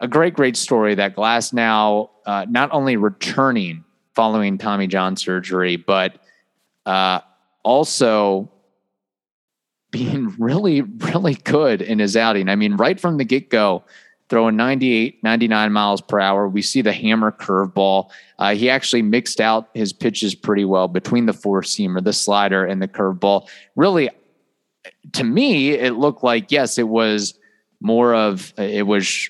a 0.00 0.06
great, 0.06 0.34
great 0.34 0.56
story 0.56 0.94
that 0.94 1.16
Glasnow 1.16 2.10
uh, 2.26 2.44
not 2.50 2.70
only 2.72 2.96
returning 2.96 3.82
following 4.14 4.58
Tommy 4.58 4.86
John 4.86 5.16
surgery, 5.16 5.76
but 5.76 6.18
uh, 6.84 7.20
also 7.62 8.50
being 9.90 10.34
really, 10.38 10.82
really 10.82 11.34
good 11.34 11.80
in 11.80 11.98
his 11.98 12.16
outing. 12.16 12.48
I 12.48 12.56
mean, 12.56 12.76
right 12.76 13.00
from 13.00 13.16
the 13.16 13.24
get 13.24 13.48
go, 13.48 13.84
throwing 14.28 14.56
98, 14.56 15.22
99 15.22 15.72
miles 15.72 16.00
per 16.00 16.18
hour. 16.18 16.48
We 16.48 16.62
see 16.62 16.82
the 16.82 16.92
hammer 16.92 17.30
curveball. 17.30 18.10
Uh, 18.38 18.54
he 18.54 18.68
actually 18.68 19.02
mixed 19.02 19.40
out 19.40 19.68
his 19.74 19.92
pitches 19.92 20.34
pretty 20.34 20.64
well 20.64 20.88
between 20.88 21.26
the 21.26 21.32
four 21.32 21.62
seamer, 21.62 22.02
the 22.02 22.12
slider, 22.12 22.64
and 22.64 22.82
the 22.82 22.88
curveball. 22.88 23.48
Really, 23.76 24.10
to 25.12 25.24
me, 25.24 25.70
it 25.70 25.94
looked 25.94 26.24
like, 26.24 26.50
yes, 26.50 26.78
it 26.78 26.88
was 26.88 27.38
more 27.80 28.14
of, 28.14 28.52
it 28.56 28.86
was 28.86 29.28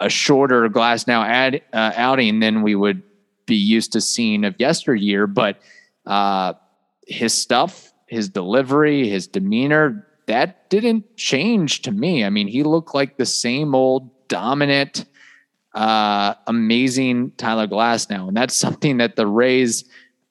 a 0.00 0.08
shorter 0.08 0.68
Glasnow 0.68 1.24
ad, 1.24 1.62
uh, 1.72 1.92
outing 1.96 2.40
than 2.40 2.62
we 2.62 2.74
would 2.74 3.02
be 3.46 3.56
used 3.56 3.92
to 3.92 4.00
seeing 4.00 4.44
of 4.44 4.54
yesteryear. 4.58 5.26
But 5.26 5.58
uh, 6.06 6.54
his 7.06 7.34
stuff, 7.34 7.92
his 8.06 8.28
delivery, 8.28 9.08
his 9.08 9.26
demeanor, 9.26 10.06
that 10.26 10.70
didn't 10.70 11.16
change 11.16 11.82
to 11.82 11.90
me. 11.90 12.24
I 12.24 12.30
mean, 12.30 12.48
he 12.48 12.62
looked 12.62 12.94
like 12.94 13.16
the 13.16 13.26
same 13.26 13.74
old 13.74 14.10
dominant, 14.28 15.04
uh, 15.74 16.34
amazing 16.46 17.32
Tyler 17.36 17.66
Glasnow. 17.66 18.28
And 18.28 18.36
that's 18.36 18.56
something 18.64 18.98
that 18.98 19.16
the 19.16 19.26
Rays 19.26 19.84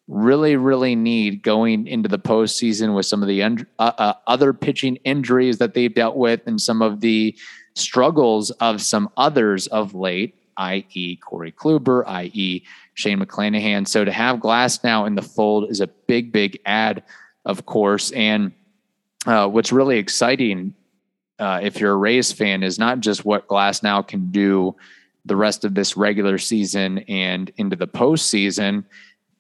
really, 0.08 0.56
really 0.56 0.96
need 0.96 1.44
going 1.44 1.88
into 1.88 2.10
the 2.10 2.20
postseason 2.20 2.96
with 2.96 3.06
some 3.06 3.22
of 3.22 3.28
the 3.28 3.42
uh, 3.42 3.56
uh, 3.80 4.14
other 4.28 4.54
pitching 4.54 4.98
injuries 4.98 5.58
that 5.60 5.74
they've 5.74 5.94
dealt 5.94 6.18
with 6.18 6.42
and 6.46 6.60
some 6.60 6.82
of 6.82 7.00
the 7.00 7.36
struggles 7.76 8.52
of 8.52 8.82
some 8.82 9.10
others 9.18 9.68
of 9.68 9.96
late, 9.96 10.36
i.e., 10.58 11.16
Corey 11.18 11.52
Kluber, 11.52 12.04
i.e., 12.08 12.64
Shane 12.96 13.20
McClanahan. 13.20 13.88
So 13.88 14.06
to 14.06 14.12
have 14.12 14.40
Glass 14.40 14.84
now 14.84 15.06
in 15.06 15.16
the 15.16 15.22
fold 15.22 15.72
is 15.72 15.82
a 15.82 15.88
big, 15.88 16.32
big 16.32 16.60
add, 16.66 17.04
of 17.46 17.66
course. 17.66 18.12
And 18.12 18.52
uh, 19.26 19.48
what's 19.48 19.72
really 19.72 19.98
exciting 19.98 20.76
uh, 21.40 21.60
if 21.62 21.80
you're 21.80 21.94
a 21.94 21.98
Rays 21.98 22.32
fan, 22.32 22.64
is 22.64 22.80
not 22.80 23.00
just 23.00 23.26
what 23.26 23.48
Glasnow 23.48 24.08
can 24.08 24.32
do 24.32 24.76
the 25.26 25.36
rest 25.36 25.64
of 25.64 25.74
this 25.74 25.96
regular 25.96 26.38
season 26.38 27.00
and 27.08 27.52
into 27.58 27.76
the 27.76 27.88
postseason, 27.88 28.84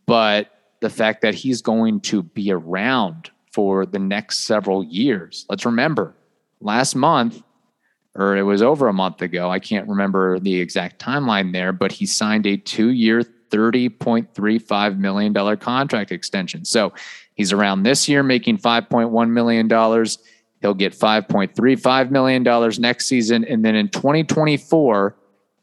but 0.05 0.49
the 0.79 0.89
fact 0.89 1.21
that 1.21 1.33
he's 1.33 1.61
going 1.61 1.99
to 2.01 2.23
be 2.23 2.51
around 2.51 3.31
for 3.51 3.85
the 3.85 3.99
next 3.99 4.39
several 4.39 4.83
years. 4.83 5.45
Let's 5.49 5.65
remember 5.65 6.15
last 6.59 6.95
month, 6.95 7.41
or 8.15 8.35
it 8.35 8.43
was 8.43 8.61
over 8.61 8.87
a 8.87 8.93
month 8.93 9.21
ago, 9.21 9.49
I 9.49 9.59
can't 9.59 9.87
remember 9.87 10.39
the 10.39 10.59
exact 10.59 10.99
timeline 10.99 11.53
there, 11.53 11.71
but 11.71 11.91
he 11.91 12.05
signed 12.05 12.45
a 12.47 12.57
two 12.57 12.89
year, 12.89 13.21
$30.35 13.49 14.97
million 14.97 15.57
contract 15.57 16.11
extension. 16.11 16.65
So 16.65 16.93
he's 17.35 17.53
around 17.53 17.83
this 17.83 18.09
year 18.09 18.23
making 18.23 18.57
$5.1 18.57 19.29
million 19.29 19.67
He'll 20.63 20.73
get 20.73 20.93
$5.35 20.93 22.09
million 22.09 22.41
next 22.79 23.07
season. 23.07 23.43
And 23.43 23.65
then 23.65 23.75
in 23.75 23.89
2024, 23.89 25.13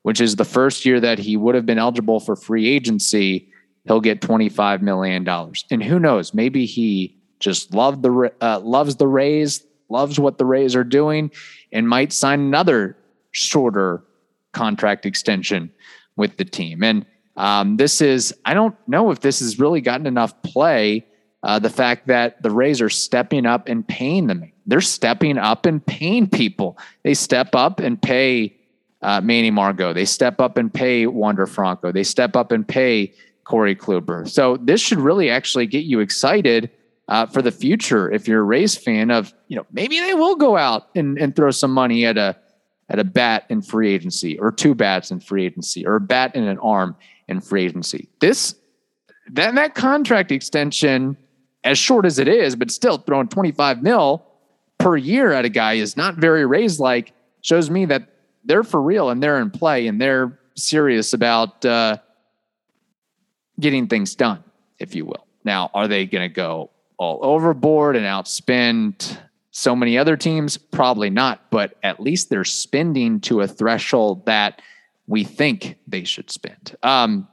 which 0.03 0.21
is 0.21 0.37
the 0.37 0.45
first 0.45 0.85
year 0.85 1.01
that 1.01 1.19
he 1.19 1.39
would 1.39 1.55
have 1.55 1.65
been 1.65 1.79
eligible 1.79 2.21
for 2.21 2.37
free 2.37 2.69
agency, 2.69 3.51
he'll 3.87 4.03
get 4.03 4.21
$25 4.21 4.83
million. 4.83 5.27
And 5.71 5.83
who 5.83 5.99
knows, 5.99 6.35
maybe 6.35 6.67
he 6.67 7.19
just 7.39 7.73
loved 7.73 8.03
the, 8.03 8.31
uh, 8.43 8.61
loves 8.61 8.97
the 8.97 9.09
Rays, 9.09 9.65
loves 9.89 10.21
what 10.21 10.37
the 10.37 10.45
Rays 10.45 10.77
are 10.77 10.85
doing, 10.85 11.31
and 11.73 11.89
might 11.89 12.13
sign 12.13 12.41
another 12.41 12.95
shorter 13.31 14.05
contract 14.53 15.07
extension 15.07 15.73
with 16.17 16.37
the 16.37 16.45
team. 16.45 16.83
And 16.83 17.07
um, 17.39 17.79
this 17.79 18.03
is, 18.03 18.35
I 18.45 18.53
don't 18.53 18.77
know 18.87 19.11
if 19.11 19.21
this 19.21 19.41
has 19.41 19.59
really 19.59 19.81
gotten 19.81 20.07
enough 20.07 20.43
play. 20.43 21.07
Uh, 21.43 21.59
the 21.59 21.71
fact 21.71 22.07
that 22.07 22.43
the 22.43 22.51
Rays 22.51 22.83
are 22.83 22.91
stepping 22.91 23.47
up 23.47 23.67
and 23.67 23.87
paying 23.87 24.27
them 24.27 24.51
they're 24.71 24.81
stepping 24.81 25.37
up 25.37 25.67
and 25.67 25.85
paying 25.85 26.29
people. 26.29 26.79
They 27.03 27.15
step 27.15 27.57
up 27.57 27.81
and 27.81 28.01
pay 28.01 28.57
uh, 29.03 29.21
Manny 29.21 29.51
Margot. 29.51 29.93
They 29.93 30.05
step 30.05 30.41
up 30.41 30.57
and 30.57 30.73
pay 30.73 31.07
Wander 31.07 31.47
Franco. 31.47 31.91
They 31.91 32.05
step 32.05 32.37
up 32.37 32.53
and 32.53 32.67
pay 32.67 33.13
Corey 33.43 33.75
Kluber. 33.75 34.29
So 34.29 34.59
this 34.59 34.81
should 34.81 35.01
really 35.01 35.29
actually 35.29 35.67
get 35.67 35.85
you 35.87 35.99
excited 35.99 36.71
uh, 37.09 37.27
for 37.27 37.43
the 37.43 37.51
future 37.51 38.09
if 38.13 38.29
you're 38.29 38.43
a 38.43 38.45
Rays 38.45 38.77
fan. 38.77 39.11
Of 39.11 39.35
you 39.49 39.57
know 39.57 39.67
maybe 39.73 39.99
they 39.99 40.15
will 40.15 40.37
go 40.37 40.57
out 40.57 40.89
and, 40.95 41.19
and 41.19 41.35
throw 41.35 41.51
some 41.51 41.73
money 41.73 42.07
at 42.07 42.17
a 42.17 42.37
at 42.89 43.01
a 43.01 43.05
bat 43.05 43.47
in 43.49 43.63
free 43.63 43.93
agency 43.93 44.39
or 44.39 44.53
two 44.53 44.77
bats 44.77 45.11
in 45.11 45.19
free 45.19 45.47
agency 45.47 45.85
or 45.85 45.97
a 45.97 46.01
bat 46.01 46.33
and 46.37 46.47
an 46.47 46.59
arm 46.61 46.95
in 47.27 47.41
free 47.41 47.65
agency. 47.65 48.09
This 48.21 48.55
that 49.33 49.57
that 49.57 49.75
contract 49.75 50.31
extension, 50.31 51.17
as 51.65 51.79
short 51.79 52.07
as 52.07 52.19
it 52.19 52.29
is, 52.29 52.57
but 52.57 52.71
still 52.71 52.99
throwing 52.99 53.29
25 53.29 53.83
mil 53.83 54.25
per 54.79 54.97
year 54.97 55.33
at 55.33 55.45
a 55.45 55.49
guy 55.49 55.75
is 55.75 55.97
not 55.97 56.17
very 56.17 56.47
Rays 56.47 56.81
like 56.81 57.13
shows 57.43 57.71
me 57.71 57.85
that 57.87 58.09
they're 58.45 58.65
for 58.65 58.81
real 58.81 59.11
and 59.11 59.23
they're 59.23 59.39
in 59.39 59.51
play 59.51 59.87
and 59.87 60.01
they're 60.01 60.39
serious 60.57 61.13
about 61.13 61.65
uh, 61.65 61.99
getting 63.59 63.87
things 63.87 64.15
done, 64.15 64.43
if 64.79 64.95
you 64.95 65.05
will. 65.05 65.27
Now, 65.45 65.71
are 65.75 65.89
they 65.89 66.07
going 66.07 66.29
to 66.29 66.35
go 66.35 66.71
all 66.99 67.19
overboard 67.23 67.97
and 67.97 68.05
outspend 68.05 69.19
so 69.51 69.77
many 69.77 69.99
other 69.99 70.17
teams? 70.17 70.57
Probably 70.57 71.11
not, 71.11 71.51
but 71.51 71.77
at 71.83 72.01
least 72.01 72.31
they're 72.31 72.45
spending 72.45 73.21
to 73.21 73.41
a 73.41 73.49
threshold 73.49 74.27
that 74.27 74.63
we 75.07 75.25
think 75.25 75.77
they 75.87 76.05
should 76.05 76.31
spend. 76.31 76.77
Um, 76.83 77.29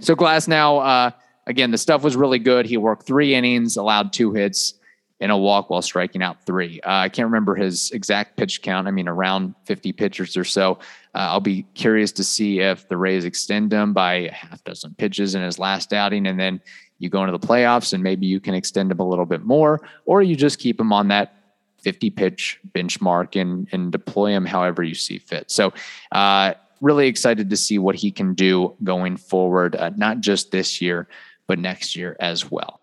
so 0.00 0.16
Glasnow, 0.16 0.84
uh, 0.84 1.10
again, 1.46 1.70
the 1.70 1.78
stuff 1.78 2.02
was 2.02 2.16
really 2.16 2.38
good. 2.38 2.66
He 2.66 2.76
worked 2.76 3.06
three 3.06 3.34
innings, 3.34 3.76
allowed 3.76 4.12
two 4.12 4.32
hits 4.32 4.74
in 5.22 5.30
a 5.30 5.38
walk 5.38 5.70
while 5.70 5.82
striking 5.82 6.20
out 6.20 6.44
three. 6.44 6.80
Uh, 6.80 6.90
I 6.90 7.08
can't 7.08 7.26
remember 7.26 7.54
his 7.54 7.92
exact 7.92 8.36
pitch 8.36 8.60
count. 8.60 8.88
I 8.88 8.90
mean, 8.90 9.06
around 9.06 9.54
50 9.66 9.92
pitchers 9.92 10.36
or 10.36 10.44
so. 10.44 10.80
Uh, 11.14 11.30
I'll 11.30 11.40
be 11.40 11.62
curious 11.74 12.10
to 12.12 12.24
see 12.24 12.58
if 12.58 12.88
the 12.88 12.96
Rays 12.96 13.24
extend 13.24 13.72
him 13.72 13.92
by 13.92 14.14
a 14.14 14.32
half 14.32 14.64
dozen 14.64 14.94
pitches 14.98 15.36
in 15.36 15.42
his 15.42 15.60
last 15.60 15.92
outing, 15.92 16.26
and 16.26 16.40
then 16.40 16.60
you 16.98 17.08
go 17.08 17.22
into 17.22 17.38
the 17.38 17.46
playoffs 17.46 17.92
and 17.92 18.02
maybe 18.02 18.26
you 18.26 18.40
can 18.40 18.54
extend 18.54 18.90
him 18.90 18.98
a 18.98 19.08
little 19.08 19.24
bit 19.26 19.44
more, 19.44 19.80
or 20.06 20.22
you 20.22 20.34
just 20.34 20.58
keep 20.58 20.80
him 20.80 20.92
on 20.92 21.06
that 21.08 21.36
50 21.82 22.10
pitch 22.10 22.58
benchmark 22.72 23.40
and 23.40 23.68
and 23.70 23.92
deploy 23.92 24.30
him 24.30 24.44
however 24.44 24.82
you 24.82 24.94
see 24.94 25.18
fit. 25.18 25.50
So. 25.50 25.72
Uh, 26.10 26.54
really 26.80 27.06
excited 27.06 27.48
to 27.48 27.56
see 27.56 27.78
what 27.78 27.94
he 27.94 28.10
can 28.10 28.34
do 28.34 28.74
going 28.82 29.16
forward, 29.16 29.76
uh, 29.76 29.92
not 29.96 30.18
just 30.18 30.50
this 30.50 30.80
year, 30.80 31.06
but 31.46 31.58
next 31.58 31.96
year 31.96 32.16
as 32.20 32.50
well. 32.50 32.80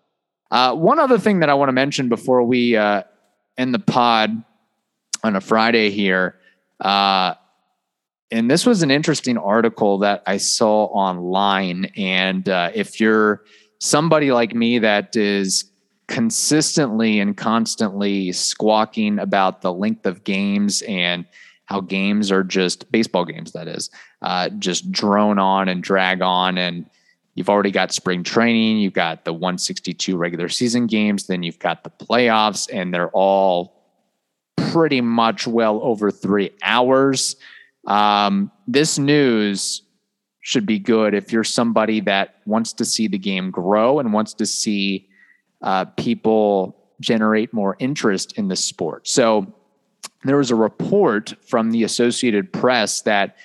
Uh, 0.50 0.74
one 0.74 0.98
other 0.98 1.18
thing 1.18 1.40
that 1.40 1.48
I 1.48 1.54
want 1.54 1.68
to 1.68 1.72
mention 1.72 2.08
before 2.08 2.42
we 2.42 2.76
uh, 2.76 3.02
in 3.56 3.72
the 3.72 3.78
pod 3.78 4.42
on 5.22 5.36
a 5.36 5.40
Friday 5.40 5.90
here. 5.90 6.36
Uh, 6.80 7.34
and 8.30 8.50
this 8.50 8.64
was 8.64 8.82
an 8.82 8.90
interesting 8.90 9.36
article 9.36 9.98
that 9.98 10.22
I 10.26 10.36
saw 10.36 10.84
online. 10.86 11.90
And 11.96 12.48
uh, 12.48 12.70
if 12.74 13.00
you're 13.00 13.44
somebody 13.80 14.32
like 14.32 14.54
me 14.54 14.78
that 14.78 15.16
is 15.16 15.70
consistently 16.08 17.20
and 17.20 17.36
constantly 17.36 18.32
squawking 18.32 19.18
about 19.18 19.62
the 19.62 19.72
length 19.72 20.06
of 20.06 20.24
games 20.24 20.82
and 20.82 21.24
how 21.66 21.80
games 21.80 22.32
are 22.32 22.42
just 22.42 22.90
baseball 22.90 23.24
games, 23.24 23.52
that 23.52 23.68
is, 23.68 23.90
uh, 24.22 24.48
just 24.58 24.90
drone 24.90 25.38
on 25.38 25.68
and 25.68 25.82
drag 25.82 26.22
on. 26.22 26.58
And 26.58 26.88
you've 27.34 27.48
already 27.48 27.70
got 27.70 27.92
spring 27.92 28.22
training, 28.22 28.78
you've 28.78 28.92
got 28.92 29.24
the 29.24 29.32
162 29.32 30.16
regular 30.16 30.48
season 30.48 30.86
games, 30.86 31.26
then 31.26 31.42
you've 31.42 31.58
got 31.58 31.84
the 31.84 31.90
playoffs, 31.90 32.68
and 32.72 32.92
they're 32.92 33.10
all 33.10 33.80
pretty 34.56 35.00
much 35.00 35.46
well 35.46 35.80
over 35.82 36.10
three 36.10 36.50
hours. 36.62 37.36
Um, 37.86 38.50
this 38.66 38.98
news 38.98 39.82
should 40.40 40.66
be 40.66 40.78
good 40.78 41.14
if 41.14 41.32
you're 41.32 41.44
somebody 41.44 42.00
that 42.00 42.36
wants 42.46 42.72
to 42.74 42.84
see 42.84 43.08
the 43.08 43.18
game 43.18 43.50
grow 43.50 43.98
and 43.98 44.12
wants 44.12 44.34
to 44.34 44.46
see 44.46 45.08
uh, 45.62 45.84
people 45.84 46.76
generate 47.00 47.52
more 47.52 47.76
interest 47.78 48.32
in 48.38 48.48
the 48.48 48.56
sport. 48.56 49.06
So 49.06 49.52
there 50.24 50.36
was 50.36 50.50
a 50.50 50.56
report 50.56 51.34
from 51.46 51.70
the 51.70 51.84
Associated 51.84 52.52
Press 52.52 53.02
that 53.02 53.36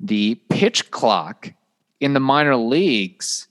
the 0.00 0.36
pitch 0.48 0.90
clock 0.90 1.52
in 2.04 2.12
the 2.12 2.20
minor 2.20 2.54
leagues 2.54 3.48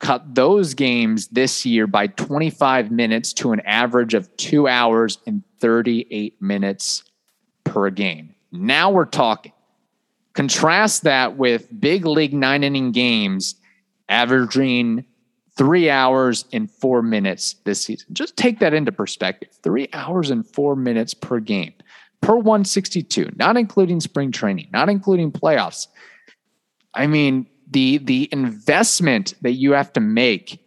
cut 0.00 0.34
those 0.34 0.74
games 0.74 1.28
this 1.28 1.64
year 1.64 1.86
by 1.86 2.08
25 2.08 2.90
minutes 2.90 3.32
to 3.32 3.52
an 3.52 3.60
average 3.60 4.12
of 4.12 4.36
two 4.36 4.66
hours 4.66 5.18
and 5.24 5.44
38 5.60 6.42
minutes 6.42 7.04
per 7.62 7.88
game. 7.90 8.34
Now 8.50 8.90
we're 8.90 9.04
talking. 9.04 9.52
Contrast 10.34 11.04
that 11.04 11.36
with 11.36 11.68
big 11.80 12.04
league 12.04 12.34
nine 12.34 12.64
inning 12.64 12.90
games 12.90 13.54
averaging 14.08 15.04
three 15.56 15.88
hours 15.88 16.44
and 16.52 16.68
four 16.68 17.02
minutes 17.02 17.54
this 17.62 17.84
season. 17.84 18.08
Just 18.12 18.36
take 18.36 18.58
that 18.58 18.74
into 18.74 18.90
perspective 18.90 19.50
three 19.62 19.88
hours 19.92 20.30
and 20.30 20.44
four 20.44 20.74
minutes 20.74 21.14
per 21.14 21.38
game 21.38 21.72
per 22.20 22.34
162, 22.34 23.30
not 23.36 23.56
including 23.56 24.00
spring 24.00 24.32
training, 24.32 24.70
not 24.72 24.88
including 24.88 25.30
playoffs. 25.30 25.86
I 26.92 27.06
mean, 27.06 27.46
the 27.70 27.98
the 27.98 28.28
investment 28.32 29.34
that 29.42 29.52
you 29.52 29.72
have 29.72 29.92
to 29.94 30.00
make 30.00 30.62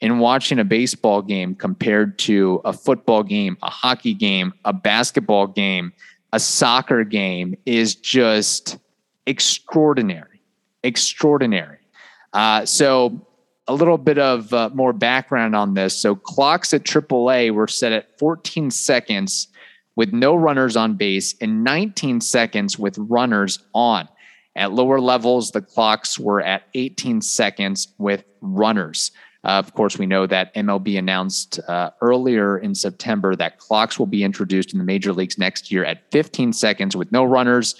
in 0.00 0.18
watching 0.18 0.58
a 0.58 0.64
baseball 0.64 1.22
game 1.22 1.54
compared 1.54 2.18
to 2.18 2.60
a 2.64 2.72
football 2.72 3.22
game, 3.22 3.56
a 3.62 3.70
hockey 3.70 4.14
game, 4.14 4.52
a 4.64 4.72
basketball 4.72 5.46
game, 5.46 5.92
a 6.32 6.40
soccer 6.40 7.04
game 7.04 7.54
is 7.66 7.94
just 7.94 8.78
extraordinary, 9.26 10.42
extraordinary. 10.82 11.78
Uh, 12.32 12.64
so, 12.66 13.26
a 13.68 13.74
little 13.74 13.98
bit 13.98 14.18
of 14.18 14.52
uh, 14.52 14.70
more 14.74 14.92
background 14.92 15.54
on 15.54 15.74
this. 15.74 15.96
So, 15.96 16.16
clocks 16.16 16.74
at 16.74 16.82
AAA 16.82 17.52
were 17.52 17.68
set 17.68 17.92
at 17.92 18.18
14 18.18 18.70
seconds 18.72 19.48
with 19.94 20.12
no 20.12 20.34
runners 20.34 20.76
on 20.76 20.94
base 20.94 21.34
and 21.40 21.62
19 21.62 22.20
seconds 22.20 22.78
with 22.78 22.96
runners 22.98 23.58
on. 23.74 24.08
At 24.54 24.72
lower 24.72 25.00
levels, 25.00 25.50
the 25.50 25.62
clocks 25.62 26.18
were 26.18 26.42
at 26.42 26.64
18 26.74 27.22
seconds 27.22 27.88
with 27.98 28.24
runners. 28.40 29.12
Uh, 29.44 29.58
of 29.58 29.74
course, 29.74 29.98
we 29.98 30.06
know 30.06 30.26
that 30.26 30.54
MLB 30.54 30.98
announced 30.98 31.58
uh, 31.66 31.90
earlier 32.00 32.58
in 32.58 32.74
September 32.74 33.34
that 33.34 33.58
clocks 33.58 33.98
will 33.98 34.06
be 34.06 34.22
introduced 34.22 34.72
in 34.72 34.78
the 34.78 34.84
major 34.84 35.12
leagues 35.12 35.36
next 35.36 35.72
year 35.72 35.84
at 35.84 36.10
15 36.12 36.52
seconds 36.52 36.94
with 36.94 37.10
no 37.10 37.24
runners 37.24 37.74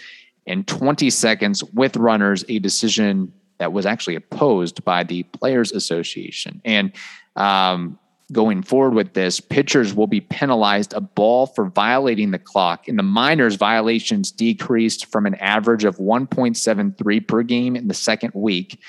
and 0.47 0.67
20 0.67 1.09
seconds 1.11 1.63
with 1.63 1.97
runners, 1.97 2.45
a 2.49 2.59
decision 2.59 3.33
that 3.59 3.73
was 3.73 3.87
actually 3.87 4.17
opposed 4.17 4.85
by 4.85 5.05
the 5.05 5.23
Players 5.25 5.71
Association. 5.71 6.61
And 6.65 6.93
um, 7.37 7.99
going 8.33 8.63
forward 8.63 8.95
with 8.95 9.13
this, 9.15 9.41
pitchers 9.41 9.95
will 9.95 10.07
be 10.07 10.21
penalized 10.21 10.93
a 10.95 11.01
ball 11.01 11.47
for 11.47 11.67
violating 11.67 12.31
the 12.31 12.39
clock. 12.39 12.89
In 12.89 12.97
the 12.97 13.03
minors, 13.03 13.57
violations 13.57 14.31
decreased 14.31 15.07
from 15.07 15.27
an 15.27 15.35
average 15.37 15.85
of 15.85 15.99
1.73 15.99 17.29
per 17.29 17.43
game 17.43 17.77
in 17.77 17.89
the 17.89 17.95
second 17.95 18.33
week 18.35 18.81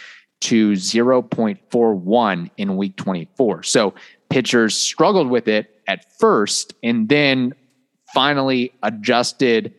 to 0.42 0.74
0.41 0.74 2.50
in 2.58 2.78
week 2.78 2.98
24. 2.98 3.64
So 3.64 3.94
pitchers 4.30 4.76
struggled 4.76 5.30
with 5.30 5.48
it 5.48 5.82
at 5.88 6.18
first 6.20 6.74
and 6.84 7.08
then 7.08 7.54
finally 8.14 8.74
adjusted 8.84 9.74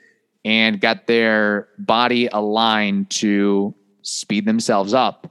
and 0.44 0.80
got 0.80 1.06
their 1.06 1.68
body 1.78 2.28
aligned 2.28 3.10
to 3.10 3.74
speed 4.02 4.46
themselves 4.46 4.94
up 4.94 5.30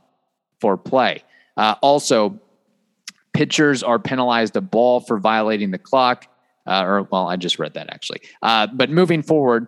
for 0.59 0.77
play. 0.77 1.23
Uh, 1.57 1.75
also, 1.81 2.39
pitchers 3.33 3.83
are 3.83 3.99
penalized 3.99 4.55
a 4.55 4.61
ball 4.61 4.99
for 4.99 5.19
violating 5.19 5.71
the 5.71 5.77
clock. 5.77 6.27
Uh, 6.65 6.83
or, 6.85 7.03
well, 7.03 7.27
I 7.27 7.35
just 7.35 7.59
read 7.59 7.73
that 7.73 7.89
actually. 7.89 8.21
Uh, 8.41 8.67
but 8.67 8.89
moving 8.89 9.21
forward 9.21 9.67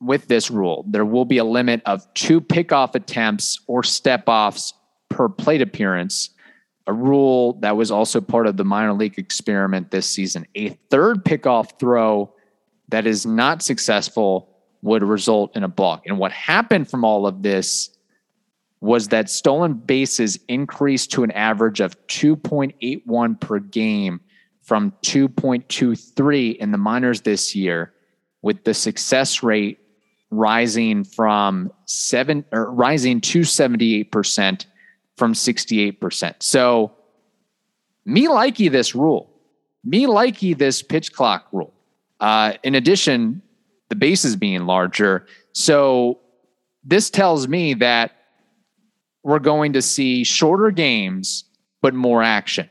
with 0.00 0.28
this 0.28 0.50
rule, 0.50 0.84
there 0.88 1.04
will 1.04 1.24
be 1.24 1.38
a 1.38 1.44
limit 1.44 1.82
of 1.84 2.06
two 2.14 2.40
pickoff 2.40 2.94
attempts 2.94 3.60
or 3.66 3.82
step 3.82 4.24
offs 4.26 4.72
per 5.08 5.28
plate 5.28 5.62
appearance, 5.62 6.30
a 6.86 6.92
rule 6.92 7.54
that 7.60 7.76
was 7.76 7.90
also 7.90 8.20
part 8.20 8.46
of 8.46 8.56
the 8.56 8.64
minor 8.64 8.92
league 8.92 9.18
experiment 9.18 9.90
this 9.90 10.08
season. 10.08 10.46
A 10.54 10.70
third 10.90 11.24
pickoff 11.24 11.78
throw 11.78 12.32
that 12.88 13.06
is 13.06 13.26
not 13.26 13.62
successful 13.62 14.56
would 14.82 15.02
result 15.02 15.56
in 15.56 15.64
a 15.64 15.68
balk. 15.68 16.02
And 16.06 16.18
what 16.18 16.32
happened 16.32 16.88
from 16.88 17.04
all 17.04 17.26
of 17.26 17.42
this 17.42 17.95
was 18.80 19.08
that 19.08 19.30
stolen 19.30 19.74
bases 19.74 20.38
increased 20.48 21.10
to 21.12 21.24
an 21.24 21.30
average 21.32 21.80
of 21.80 21.94
2.81 22.08 23.40
per 23.40 23.58
game 23.58 24.20
from 24.62 24.92
2.23 25.02 26.56
in 26.56 26.72
the 26.72 26.78
minors 26.78 27.22
this 27.22 27.54
year, 27.54 27.92
with 28.42 28.64
the 28.64 28.74
success 28.74 29.42
rate 29.42 29.78
rising 30.30 31.04
from 31.04 31.72
seven 31.86 32.44
or 32.52 32.70
rising 32.70 33.20
to 33.20 33.40
78% 33.40 34.66
from 35.16 35.32
68%. 35.32 36.34
So 36.40 36.92
me 38.04 38.26
likey 38.26 38.70
this 38.70 38.94
rule. 38.94 39.30
Me 39.84 40.06
likey 40.06 40.56
this 40.56 40.82
pitch 40.82 41.12
clock 41.12 41.46
rule. 41.52 41.72
Uh, 42.20 42.54
in 42.62 42.74
addition, 42.74 43.42
the 43.88 43.94
bases 43.94 44.36
being 44.36 44.66
larger. 44.66 45.26
So 45.52 46.18
this 46.84 47.08
tells 47.10 47.46
me 47.48 47.74
that 47.74 48.15
we're 49.26 49.40
going 49.40 49.72
to 49.72 49.82
see 49.82 50.22
shorter 50.22 50.70
games, 50.70 51.42
but 51.82 51.92
more 51.92 52.22
action. 52.22 52.70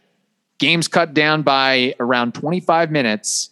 Games 0.58 0.88
cut 0.88 1.14
down 1.14 1.42
by 1.42 1.94
around 2.00 2.34
25 2.34 2.92
minutes 2.92 3.50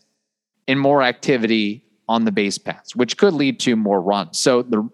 and 0.69 0.79
more 0.79 1.03
activity 1.03 1.83
on 2.07 2.23
the 2.23 2.31
base 2.31 2.57
paths, 2.57 2.95
which 2.95 3.17
could 3.17 3.33
lead 3.33 3.59
to 3.59 3.75
more 3.75 4.01
runs. 4.01 4.39
So 4.39 4.61
the 4.61 4.89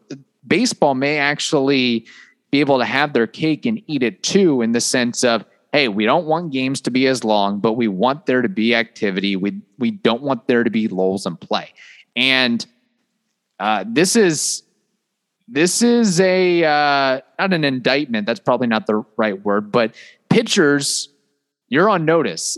baseball 0.48 0.96
may 0.96 1.20
actually 1.20 2.08
be 2.50 2.62
able 2.62 2.80
to 2.80 2.86
have 2.86 3.14
their 3.14 3.28
cake 3.28 3.68
and 3.68 3.80
eat 3.86 4.02
it 4.02 4.24
too, 4.24 4.64
in 4.64 4.72
the 4.72 4.82
sense 4.82 5.24
of, 5.24 5.46
hey, 5.72 5.88
we 5.88 6.04
don't 6.04 6.26
want 6.26 6.52
games 6.52 6.82
to 6.82 6.90
be 6.90 7.06
as 7.06 7.24
long, 7.24 7.60
but 7.60 7.74
we 7.74 7.88
want 7.88 8.26
there 8.26 8.42
to 8.42 8.50
be 8.50 8.74
activity. 8.74 9.36
We 9.36 9.62
we 9.78 9.92
don't 9.92 10.24
want 10.24 10.48
there 10.48 10.64
to 10.64 10.72
be 10.72 10.88
lulls 10.88 11.28
in 11.28 11.38
play. 11.38 11.74
And 12.16 12.66
uh, 13.60 13.86
this 13.88 14.16
is 14.16 14.64
this 15.52 15.82
is 15.82 16.20
a 16.20 16.64
uh, 16.64 17.22
not 17.40 17.54
an 17.54 17.64
indictment. 17.64 18.28
That's 18.28 18.40
probably 18.40 18.68
not 18.68 18.88
the 18.88 19.04
right 19.18 19.44
word, 19.44 19.72
but 19.72 19.96
pitchers, 20.30 21.10
you're 21.70 21.90
on 21.90 22.06
notice. 22.06 22.58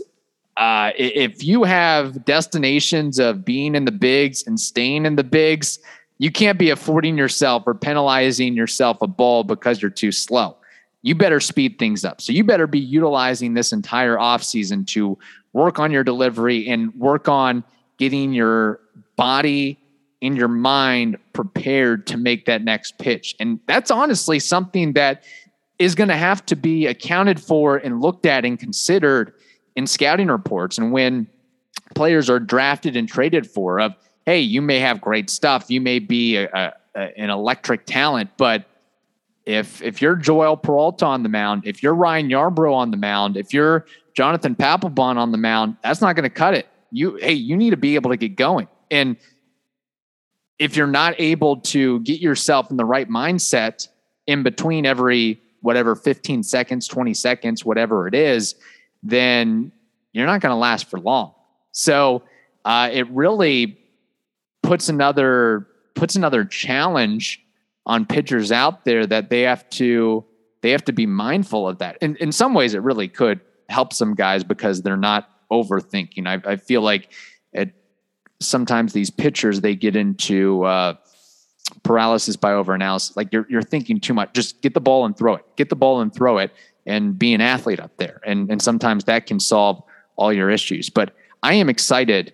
Uh, 0.56 0.90
if 0.96 1.42
you 1.42 1.64
have 1.64 2.24
destinations 2.26 3.18
of 3.18 3.44
being 3.44 3.74
in 3.74 3.86
the 3.86 3.92
bigs 3.92 4.46
and 4.46 4.60
staying 4.60 5.06
in 5.06 5.16
the 5.16 5.24
bigs, 5.24 5.78
you 6.18 6.30
can't 6.30 6.58
be 6.58 6.68
affording 6.68 7.16
yourself 7.16 7.62
or 7.66 7.74
penalizing 7.74 8.54
yourself 8.54 9.00
a 9.00 9.06
ball 9.06 9.44
because 9.44 9.80
you're 9.80 9.90
too 9.90 10.12
slow. 10.12 10.56
You 11.00 11.14
better 11.14 11.40
speed 11.40 11.78
things 11.78 12.04
up. 12.04 12.20
So 12.20 12.32
you 12.32 12.44
better 12.44 12.66
be 12.66 12.78
utilizing 12.78 13.54
this 13.54 13.72
entire 13.72 14.16
offseason 14.16 14.86
to 14.88 15.18
work 15.52 15.78
on 15.78 15.90
your 15.90 16.04
delivery 16.04 16.68
and 16.68 16.94
work 16.94 17.28
on 17.28 17.64
getting 17.98 18.32
your 18.32 18.78
body 19.16 19.81
in 20.22 20.36
your 20.36 20.48
mind 20.48 21.18
prepared 21.32 22.06
to 22.06 22.16
make 22.16 22.46
that 22.46 22.62
next 22.62 22.96
pitch. 22.98 23.34
And 23.40 23.58
that's 23.66 23.90
honestly 23.90 24.38
something 24.38 24.92
that 24.92 25.24
is 25.80 25.96
going 25.96 26.08
to 26.08 26.16
have 26.16 26.46
to 26.46 26.56
be 26.56 26.86
accounted 26.86 27.40
for 27.40 27.76
and 27.76 28.00
looked 28.00 28.24
at 28.24 28.44
and 28.44 28.58
considered 28.58 29.34
in 29.74 29.86
scouting 29.86 30.28
reports. 30.28 30.78
And 30.78 30.92
when 30.92 31.26
players 31.96 32.30
are 32.30 32.38
drafted 32.38 32.96
and 32.96 33.08
traded 33.08 33.50
for, 33.50 33.80
of 33.80 33.94
hey, 34.24 34.38
you 34.38 34.62
may 34.62 34.78
have 34.78 35.00
great 35.00 35.28
stuff, 35.28 35.68
you 35.68 35.80
may 35.80 35.98
be 35.98 36.36
a, 36.36 36.48
a, 36.54 36.72
a, 36.94 37.18
an 37.18 37.28
electric 37.28 37.84
talent, 37.84 38.30
but 38.36 38.64
if 39.44 39.82
if 39.82 40.00
you're 40.00 40.14
Joel 40.14 40.56
Peralta 40.56 41.04
on 41.04 41.24
the 41.24 41.28
mound, 41.28 41.66
if 41.66 41.82
you're 41.82 41.96
Ryan 41.96 42.28
Yarbrough 42.28 42.72
on 42.72 42.92
the 42.92 42.96
mound, 42.96 43.36
if 43.36 43.52
you're 43.52 43.86
Jonathan 44.14 44.54
Papelbon 44.54 45.16
on 45.16 45.32
the 45.32 45.38
mound, 45.38 45.76
that's 45.82 46.00
not 46.00 46.14
going 46.14 46.22
to 46.22 46.30
cut 46.30 46.54
it 46.54 46.68
you 46.92 47.16
hey, 47.16 47.32
you 47.32 47.56
need 47.56 47.70
to 47.70 47.76
be 47.76 47.96
able 47.96 48.10
to 48.10 48.16
get 48.16 48.36
going. 48.36 48.68
And 48.90 49.16
if 50.62 50.76
you're 50.76 50.86
not 50.86 51.12
able 51.18 51.56
to 51.56 51.98
get 52.00 52.20
yourself 52.20 52.70
in 52.70 52.76
the 52.76 52.84
right 52.84 53.08
mindset 53.08 53.88
in 54.28 54.44
between 54.44 54.86
every 54.86 55.42
whatever 55.60 55.96
15 55.96 56.44
seconds, 56.44 56.86
20 56.86 57.14
seconds, 57.14 57.64
whatever 57.64 58.06
it 58.06 58.14
is, 58.14 58.54
then 59.02 59.72
you're 60.12 60.26
not 60.26 60.40
going 60.40 60.52
to 60.52 60.56
last 60.56 60.88
for 60.88 61.00
long. 61.00 61.34
So 61.72 62.22
uh, 62.64 62.90
it 62.92 63.10
really 63.10 63.76
puts 64.62 64.88
another 64.88 65.66
puts 65.96 66.14
another 66.14 66.44
challenge 66.44 67.44
on 67.84 68.06
pitchers 68.06 68.52
out 68.52 68.84
there 68.84 69.04
that 69.04 69.30
they 69.30 69.40
have 69.40 69.68
to 69.70 70.24
they 70.60 70.70
have 70.70 70.84
to 70.84 70.92
be 70.92 71.06
mindful 71.06 71.68
of 71.68 71.78
that. 71.78 71.98
In 72.00 72.14
in 72.16 72.30
some 72.30 72.54
ways, 72.54 72.74
it 72.74 72.82
really 72.82 73.08
could 73.08 73.40
help 73.68 73.92
some 73.92 74.14
guys 74.14 74.44
because 74.44 74.82
they're 74.82 74.96
not 74.96 75.28
overthinking. 75.50 76.28
I, 76.28 76.52
I 76.52 76.54
feel 76.54 76.82
like 76.82 77.12
sometimes 78.46 78.92
these 78.92 79.10
pitchers 79.10 79.60
they 79.60 79.74
get 79.74 79.96
into 79.96 80.64
uh, 80.64 80.94
paralysis 81.82 82.36
by 82.36 82.52
overanalysis. 82.52 83.16
Like 83.16 83.32
you're 83.32 83.46
you're 83.48 83.62
thinking 83.62 84.00
too 84.00 84.14
much. 84.14 84.32
Just 84.32 84.60
get 84.62 84.74
the 84.74 84.80
ball 84.80 85.04
and 85.04 85.16
throw 85.16 85.34
it. 85.36 85.44
Get 85.56 85.68
the 85.68 85.76
ball 85.76 86.00
and 86.00 86.14
throw 86.14 86.38
it, 86.38 86.52
and 86.86 87.18
be 87.18 87.34
an 87.34 87.40
athlete 87.40 87.80
up 87.80 87.96
there. 87.96 88.20
And 88.26 88.50
and 88.50 88.60
sometimes 88.60 89.04
that 89.04 89.26
can 89.26 89.40
solve 89.40 89.82
all 90.16 90.32
your 90.32 90.50
issues. 90.50 90.90
But 90.90 91.14
I 91.42 91.54
am 91.54 91.68
excited 91.68 92.32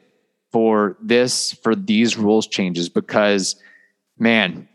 for 0.53 0.97
this 1.01 1.53
for 1.53 1.75
these 1.75 2.17
rules 2.17 2.47
changes 2.47 2.89
because, 2.89 3.57
man. 4.19 4.69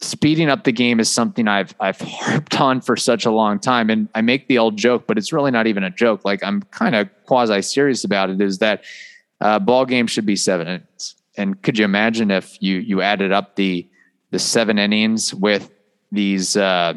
Speeding 0.00 0.48
up 0.48 0.62
the 0.62 0.70
game 0.70 1.00
is 1.00 1.10
something 1.10 1.48
I've 1.48 1.74
I've 1.80 2.00
harped 2.00 2.60
on 2.60 2.80
for 2.80 2.96
such 2.96 3.26
a 3.26 3.32
long 3.32 3.58
time, 3.58 3.90
and 3.90 4.08
I 4.14 4.20
make 4.20 4.46
the 4.46 4.58
old 4.58 4.76
joke, 4.76 5.08
but 5.08 5.18
it's 5.18 5.32
really 5.32 5.50
not 5.50 5.66
even 5.66 5.82
a 5.82 5.90
joke. 5.90 6.24
Like 6.24 6.44
I'm 6.44 6.62
kind 6.62 6.94
of 6.94 7.08
quasi 7.24 7.62
serious 7.62 8.04
about 8.04 8.30
it. 8.30 8.40
Is 8.40 8.58
that 8.58 8.84
uh, 9.40 9.58
ball 9.58 9.84
game 9.84 10.06
should 10.06 10.26
be 10.26 10.36
seven 10.36 10.66
innings. 10.66 11.14
And 11.36 11.60
could 11.62 11.78
you 11.78 11.84
imagine 11.84 12.30
if 12.30 12.60
you 12.60 12.78
you 12.78 13.02
added 13.02 13.32
up 13.32 13.56
the 13.56 13.88
the 14.30 14.38
seven 14.38 14.78
innings 14.78 15.32
with 15.32 15.70
these 16.10 16.56
uh, 16.56 16.94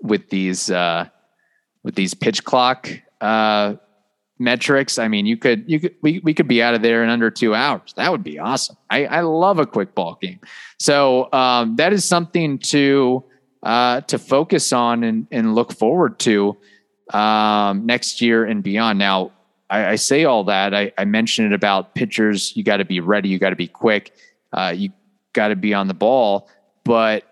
with 0.00 0.30
these 0.30 0.70
uh, 0.70 1.08
with 1.82 1.94
these 1.94 2.14
pitch 2.14 2.44
clock 2.44 2.88
uh, 3.20 3.74
metrics? 4.38 4.98
I 4.98 5.08
mean, 5.08 5.26
you 5.26 5.36
could 5.36 5.64
you 5.66 5.80
could 5.80 5.94
we, 6.00 6.20
we 6.20 6.32
could 6.32 6.48
be 6.48 6.62
out 6.62 6.74
of 6.74 6.82
there 6.82 7.04
in 7.04 7.10
under 7.10 7.30
two 7.30 7.54
hours. 7.54 7.92
That 7.96 8.10
would 8.10 8.24
be 8.24 8.38
awesome. 8.38 8.76
I, 8.88 9.04
I 9.06 9.20
love 9.20 9.58
a 9.58 9.66
quick 9.66 9.94
ball 9.94 10.18
game. 10.20 10.40
So 10.78 11.30
um, 11.32 11.76
that 11.76 11.92
is 11.92 12.04
something 12.04 12.58
to 12.58 13.24
uh, 13.62 14.00
to 14.02 14.18
focus 14.18 14.72
on 14.72 15.04
and, 15.04 15.26
and 15.30 15.54
look 15.54 15.72
forward 15.72 16.18
to 16.20 16.56
um, 17.12 17.84
next 17.84 18.20
year 18.20 18.44
and 18.44 18.62
beyond. 18.62 18.98
Now, 18.98 19.32
I, 19.68 19.86
I 19.86 19.94
say 19.96 20.24
all 20.24 20.44
that. 20.44 20.74
I, 20.74 20.92
I, 20.96 21.04
mentioned 21.04 21.52
it 21.52 21.54
about 21.54 21.94
pitchers. 21.94 22.56
You 22.56 22.62
got 22.62 22.76
to 22.76 22.84
be 22.84 23.00
ready. 23.00 23.28
You 23.28 23.38
got 23.38 23.50
to 23.50 23.56
be 23.56 23.66
quick. 23.66 24.14
Uh, 24.52 24.72
you 24.76 24.90
got 25.32 25.48
to 25.48 25.56
be 25.56 25.74
on 25.74 25.88
the 25.88 25.94
ball. 25.94 26.48
But 26.84 27.24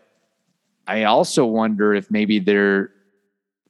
I 0.87 1.05
also 1.05 1.45
wonder 1.45 1.95
if 1.95 2.11
maybe 2.11 2.39
there 2.39 2.91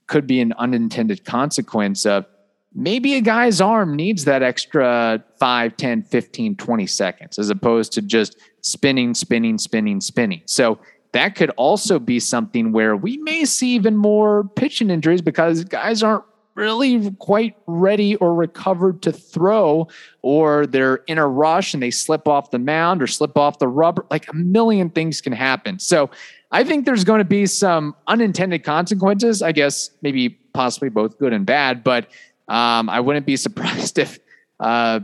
could 0.07 0.27
be 0.27 0.41
an 0.41 0.53
unintended 0.55 1.25
consequence 1.25 2.07
of 2.07 2.27
maybe 2.75 3.15
a 3.15 3.21
guy's 3.21 3.61
arm 3.61 3.95
needs 3.95 4.25
that 4.25 4.43
extra 4.43 5.23
5, 5.39 5.77
10, 5.77 6.03
15, 6.03 6.57
20 6.57 6.87
seconds 6.87 7.39
as 7.39 7.51
opposed 7.51 7.93
to 7.93 8.03
just 8.03 8.37
spinning, 8.63 9.15
spinning, 9.15 9.59
spinning, 9.59 10.01
spinning. 10.01 10.43
So 10.47 10.79
that 11.13 11.37
could 11.37 11.51
also 11.51 11.99
be 11.99 12.19
something 12.19 12.73
where 12.73 12.97
we 12.97 13.19
may 13.19 13.45
see 13.45 13.75
even 13.75 13.97
more 13.97 14.45
pitching 14.57 14.91
injuries 14.91 15.23
because 15.23 15.65
guys 15.65 16.03
aren't 16.03 16.25
really 16.55 17.11
quite 17.13 17.57
ready 17.67 18.17
or 18.17 18.35
recovered 18.35 19.03
to 19.03 19.13
throw, 19.13 19.89
or 20.23 20.67
they're 20.67 20.97
in 21.07 21.19
a 21.19 21.27
rush 21.27 21.75
and 21.75 21.83
they 21.83 21.91
slip 21.91 22.29
off 22.29 22.51
the 22.51 22.59
mound 22.59 23.03
or 23.03 23.07
slip 23.07 23.37
off 23.37 23.59
the 23.59 23.69
rubber. 23.69 24.07
Like 24.11 24.29
a 24.29 24.35
million 24.35 24.91
things 24.91 25.21
can 25.21 25.33
happen. 25.33 25.79
So 25.79 26.11
I 26.53 26.65
think 26.65 26.87
there's 26.87 27.05
going 27.05 27.19
to 27.19 27.25
be 27.25 27.47
some 27.47 27.97
unintended 28.07 28.65
consequences. 28.65 29.43
I 29.43 29.53
guess 29.53 29.91
maybe 30.03 30.31
possibly 30.53 30.89
both 30.89 31.19
good 31.19 31.33
and 31.33 31.45
bad, 31.45 31.83
but 31.83 32.07
um, 32.49 32.89
I 32.89 33.01
wouldn't 33.01 33.27
be 33.27 33.37
surprised 33.47 33.99
if 33.99 34.19
uh, 34.61 35.01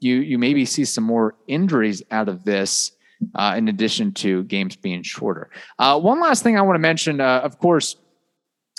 you 0.00 0.16
you 0.16 0.38
maybe 0.38 0.64
see 0.64 0.84
some 0.84 1.04
more 1.04 1.36
injuries 1.46 2.02
out 2.10 2.28
of 2.28 2.44
this. 2.44 2.92
Uh, 3.34 3.54
in 3.58 3.66
addition 3.66 4.12
to 4.12 4.44
games 4.44 4.76
being 4.76 5.02
shorter. 5.02 5.50
Uh, 5.80 5.98
one 5.98 6.20
last 6.20 6.44
thing 6.44 6.56
I 6.56 6.62
want 6.62 6.76
to 6.76 6.78
mention, 6.78 7.20
uh, 7.20 7.40
of 7.40 7.58
course, 7.58 7.96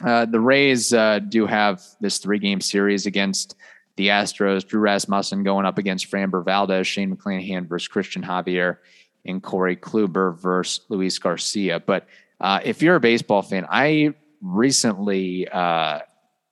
uh, 0.04 0.26
the 0.26 0.40
Rays 0.40 0.94
uh, 0.94 1.20
do 1.20 1.46
have 1.46 1.82
this 2.00 2.18
three 2.18 2.40
game 2.40 2.62
series 2.62 3.06
against 3.06 3.56
the 3.96 4.08
Astros. 4.08 4.66
Drew 4.66 4.80
Rasmussen 4.80 5.44
going 5.44 5.66
up 5.66 5.78
against 5.78 6.10
Framber 6.10 6.44
Valdez, 6.44 6.88
Shane 6.88 7.16
McClanahan 7.16 7.68
versus 7.68 7.90
Cristian 7.90 8.24
Javier, 8.24 8.78
and 9.26 9.44
Corey 9.44 9.76
Kluber 9.76 10.38
versus 10.40 10.86
Luis 10.90 11.20
Garcia. 11.20 11.80
But 11.80 12.08
uh, 12.40 12.62
if 12.64 12.82
you're 12.82 12.96
a 12.96 13.02
baseball 13.02 13.42
fan, 13.42 13.66
I 13.70 14.14
recently 14.42 15.48
uh, 15.50 16.00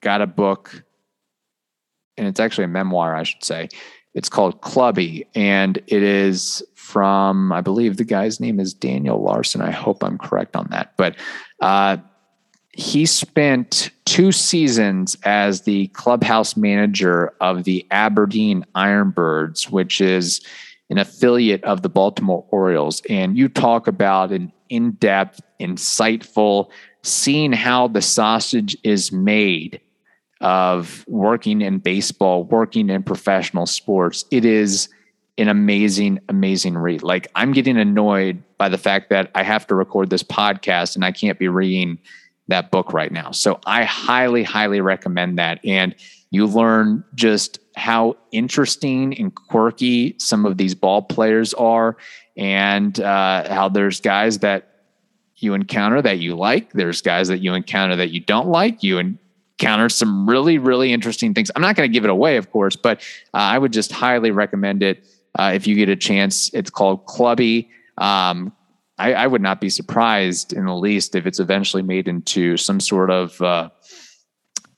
got 0.02 0.22
a 0.22 0.28
book, 0.28 0.84
and 2.18 2.28
it's 2.28 2.40
actually 2.40 2.66
a 2.66 2.70
memoir, 2.70 3.16
I 3.16 3.24
should 3.24 3.44
say. 3.44 3.70
It's 4.14 4.30
called 4.30 4.62
Clubbie, 4.62 5.28
and 5.36 5.78
it 5.88 6.04
is 6.04 6.64
from, 6.76 7.52
I 7.52 7.62
believe 7.62 7.98
the 7.98 8.04
guy's 8.04 8.40
name 8.40 8.60
is 8.60 8.74
Daniel 8.74 9.22
Larson. 9.22 9.62
I 9.62 9.72
hope 9.72 10.04
I'm 10.04 10.18
correct 10.18 10.56
on 10.56 10.68
that. 10.72 10.94
But 10.98 11.16
uh, 11.62 11.98
he 12.78 13.08
spent 13.08 13.90
two 14.06 14.32
seasons 14.32 15.18
as 15.24 15.64
the 15.64 15.88
clubhouse 15.88 16.56
manager 16.56 17.34
of 17.42 17.64
the 17.64 17.84
Aberdeen 17.90 18.64
Ironbirds, 18.76 19.72
which 19.72 20.00
is 20.00 20.42
an 20.92 21.00
affiliate 21.00 21.64
of 21.64 21.82
the 21.82 21.90
Baltimore 21.90 22.46
Orioles. 22.52 23.02
And 23.10 23.36
you 23.36 23.50
talk 23.50 23.88
about 23.88 24.32
an 24.32 24.54
in 24.70 24.92
depth, 24.92 25.42
insightful, 25.60 26.70
seeing 27.02 27.52
how 27.52 27.88
the 27.88 28.02
sausage 28.02 28.78
is 28.84 29.12
made 29.12 29.82
of 30.40 31.04
working 31.08 31.62
in 31.62 31.80
baseball, 31.80 32.44
working 32.44 32.92
in 32.92 33.02
professional 33.02 33.66
sports. 33.66 34.24
It 34.30 34.46
is 34.46 34.88
an 35.40 35.48
amazing, 35.48 36.20
amazing 36.30 36.78
read. 36.78 37.02
Like 37.02 37.28
I'm 37.34 37.54
getting 37.54 37.78
annoyed 37.78 38.44
by 38.60 38.70
the 38.70 38.78
fact 38.78 39.10
that 39.10 39.32
I 39.34 39.42
have 39.42 39.66
to 39.68 39.76
record 39.76 40.12
this 40.12 40.24
podcast 40.24 40.96
and 40.96 41.04
I 41.04 41.12
can't 41.12 41.40
be 41.40 41.48
reading 41.48 41.98
that 42.48 42.72
book 42.72 42.94
right 42.94 43.12
now. 43.12 43.32
So 43.32 43.60
I 43.66 43.84
highly, 43.84 44.44
highly 44.44 44.82
recommend 44.82 45.38
that. 45.40 45.60
And 45.64 45.96
you 46.30 46.46
learn 46.46 47.04
just 47.16 47.60
how 47.76 48.18
interesting 48.32 49.18
and 49.18 49.34
quirky 49.34 50.16
some 50.18 50.46
of 50.46 50.58
these 50.58 50.76
ball 50.76 51.02
players 51.02 51.54
are, 51.54 51.98
and 52.36 53.00
uh, 53.00 53.48
how 53.54 53.70
there's 53.70 54.02
guys 54.02 54.40
that 54.40 54.74
you 55.38 55.54
encounter 55.54 56.02
that 56.02 56.20
you 56.20 56.36
like. 56.36 56.74
There's 56.74 57.02
guys 57.02 57.28
that 57.30 57.40
you 57.40 57.54
encounter 57.54 57.96
that 57.96 58.10
you 58.10 58.20
don't 58.20 58.48
like. 58.48 58.84
You 58.84 58.98
encounter 58.98 59.90
some 59.90 60.28
really, 60.28 60.58
really 60.58 60.92
interesting 60.92 61.34
things. 61.34 61.52
I'm 61.56 61.62
not 61.62 61.76
going 61.76 61.90
to 61.90 61.94
give 61.94 62.04
it 62.04 62.10
away, 62.10 62.38
of 62.38 62.52
course, 62.52 62.76
but 62.76 63.02
uh, 63.34 63.38
I 63.38 63.58
would 63.58 63.72
just 63.72 63.92
highly 63.92 64.32
recommend 64.32 64.84
it 64.84 65.08
uh, 65.38 65.52
if 65.54 65.68
you 65.68 65.76
get 65.76 65.90
a 65.90 65.96
chance. 65.96 66.50
It's 66.54 66.70
called 66.70 67.06
Clubbie. 67.06 67.70
Um, 67.98 68.52
I, 68.98 69.14
I, 69.14 69.28
would 69.28 69.42
not 69.42 69.62
be 69.62 69.70
surprised 69.70 70.54
in 70.54 70.66
the 70.66 70.76
least 70.76 71.16
if 71.16 71.28
it's 71.28 71.40
eventually 71.40 71.84
made 71.84 72.08
into 72.08 72.58
some 72.58 72.80
sort 72.80 73.12
of 73.12 73.40
uh, 73.42 73.70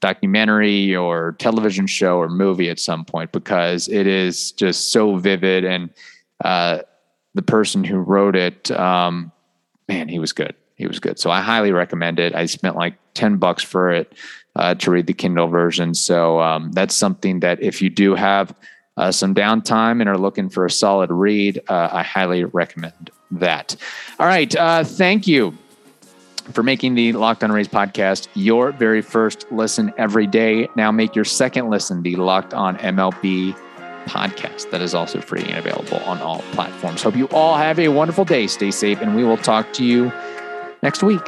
documentary 0.01 0.95
or 0.95 1.35
television 1.39 1.87
show 1.87 2.17
or 2.17 2.29
movie 2.29 2.69
at 2.69 2.79
some 2.79 3.05
point 3.05 3.31
because 3.31 3.87
it 3.87 4.07
is 4.07 4.51
just 4.53 4.91
so 4.91 5.15
vivid 5.17 5.65
and 5.65 5.89
uh, 6.43 6.79
the 7.33 7.41
person 7.41 7.83
who 7.83 7.97
wrote 7.97 8.35
it, 8.35 8.71
um, 8.71 9.31
man, 9.87 10.07
he 10.07 10.19
was 10.19 10.33
good. 10.33 10.55
He 10.75 10.87
was 10.87 10.99
good. 10.99 11.19
So 11.19 11.29
I 11.29 11.41
highly 11.41 11.71
recommend 11.71 12.19
it. 12.19 12.33
I 12.33 12.45
spent 12.45 12.75
like 12.75 12.95
10 13.13 13.37
bucks 13.37 13.63
for 13.63 13.91
it 13.91 14.13
uh, 14.55 14.75
to 14.75 14.91
read 14.91 15.07
the 15.07 15.13
Kindle 15.13 15.47
version. 15.47 15.93
So 15.93 16.39
um, 16.39 16.71
that's 16.71 16.95
something 16.95 17.41
that 17.41 17.61
if 17.61 17.81
you 17.81 17.89
do 17.89 18.15
have 18.15 18.55
uh, 18.95 19.11
some 19.11 19.35
downtime 19.35 19.99
and 19.99 20.09
are 20.09 20.17
looking 20.17 20.49
for 20.49 20.65
a 20.65 20.71
solid 20.71 21.11
read, 21.11 21.61
uh, 21.67 21.89
I 21.91 22.03
highly 22.03 22.45
recommend 22.45 23.11
that. 23.31 23.75
All 24.19 24.25
right. 24.25 24.53
Uh, 24.55 24.83
thank 24.83 25.27
you 25.27 25.57
for 26.53 26.63
making 26.63 26.95
the 26.95 27.13
Locked 27.13 27.43
On 27.43 27.51
Rays 27.51 27.67
podcast 27.67 28.27
your 28.33 28.71
very 28.71 29.01
first 29.01 29.45
listen 29.51 29.93
every 29.97 30.27
day. 30.27 30.67
Now 30.75 30.91
make 30.91 31.15
your 31.15 31.25
second 31.25 31.69
listen 31.69 32.01
the 32.01 32.15
Locked 32.15 32.53
On 32.53 32.77
MLB 32.77 33.55
podcast. 34.05 34.71
That 34.71 34.81
is 34.81 34.93
also 34.95 35.21
free 35.21 35.43
and 35.43 35.57
available 35.57 35.99
on 35.99 36.19
all 36.19 36.39
platforms. 36.53 37.03
Hope 37.03 37.15
you 37.15 37.27
all 37.29 37.57
have 37.57 37.79
a 37.79 37.89
wonderful 37.89 38.25
day. 38.25 38.47
Stay 38.47 38.71
safe, 38.71 39.01
and 39.01 39.15
we 39.15 39.23
will 39.23 39.37
talk 39.37 39.71
to 39.73 39.85
you 39.85 40.11
next 40.81 41.03
week. 41.03 41.21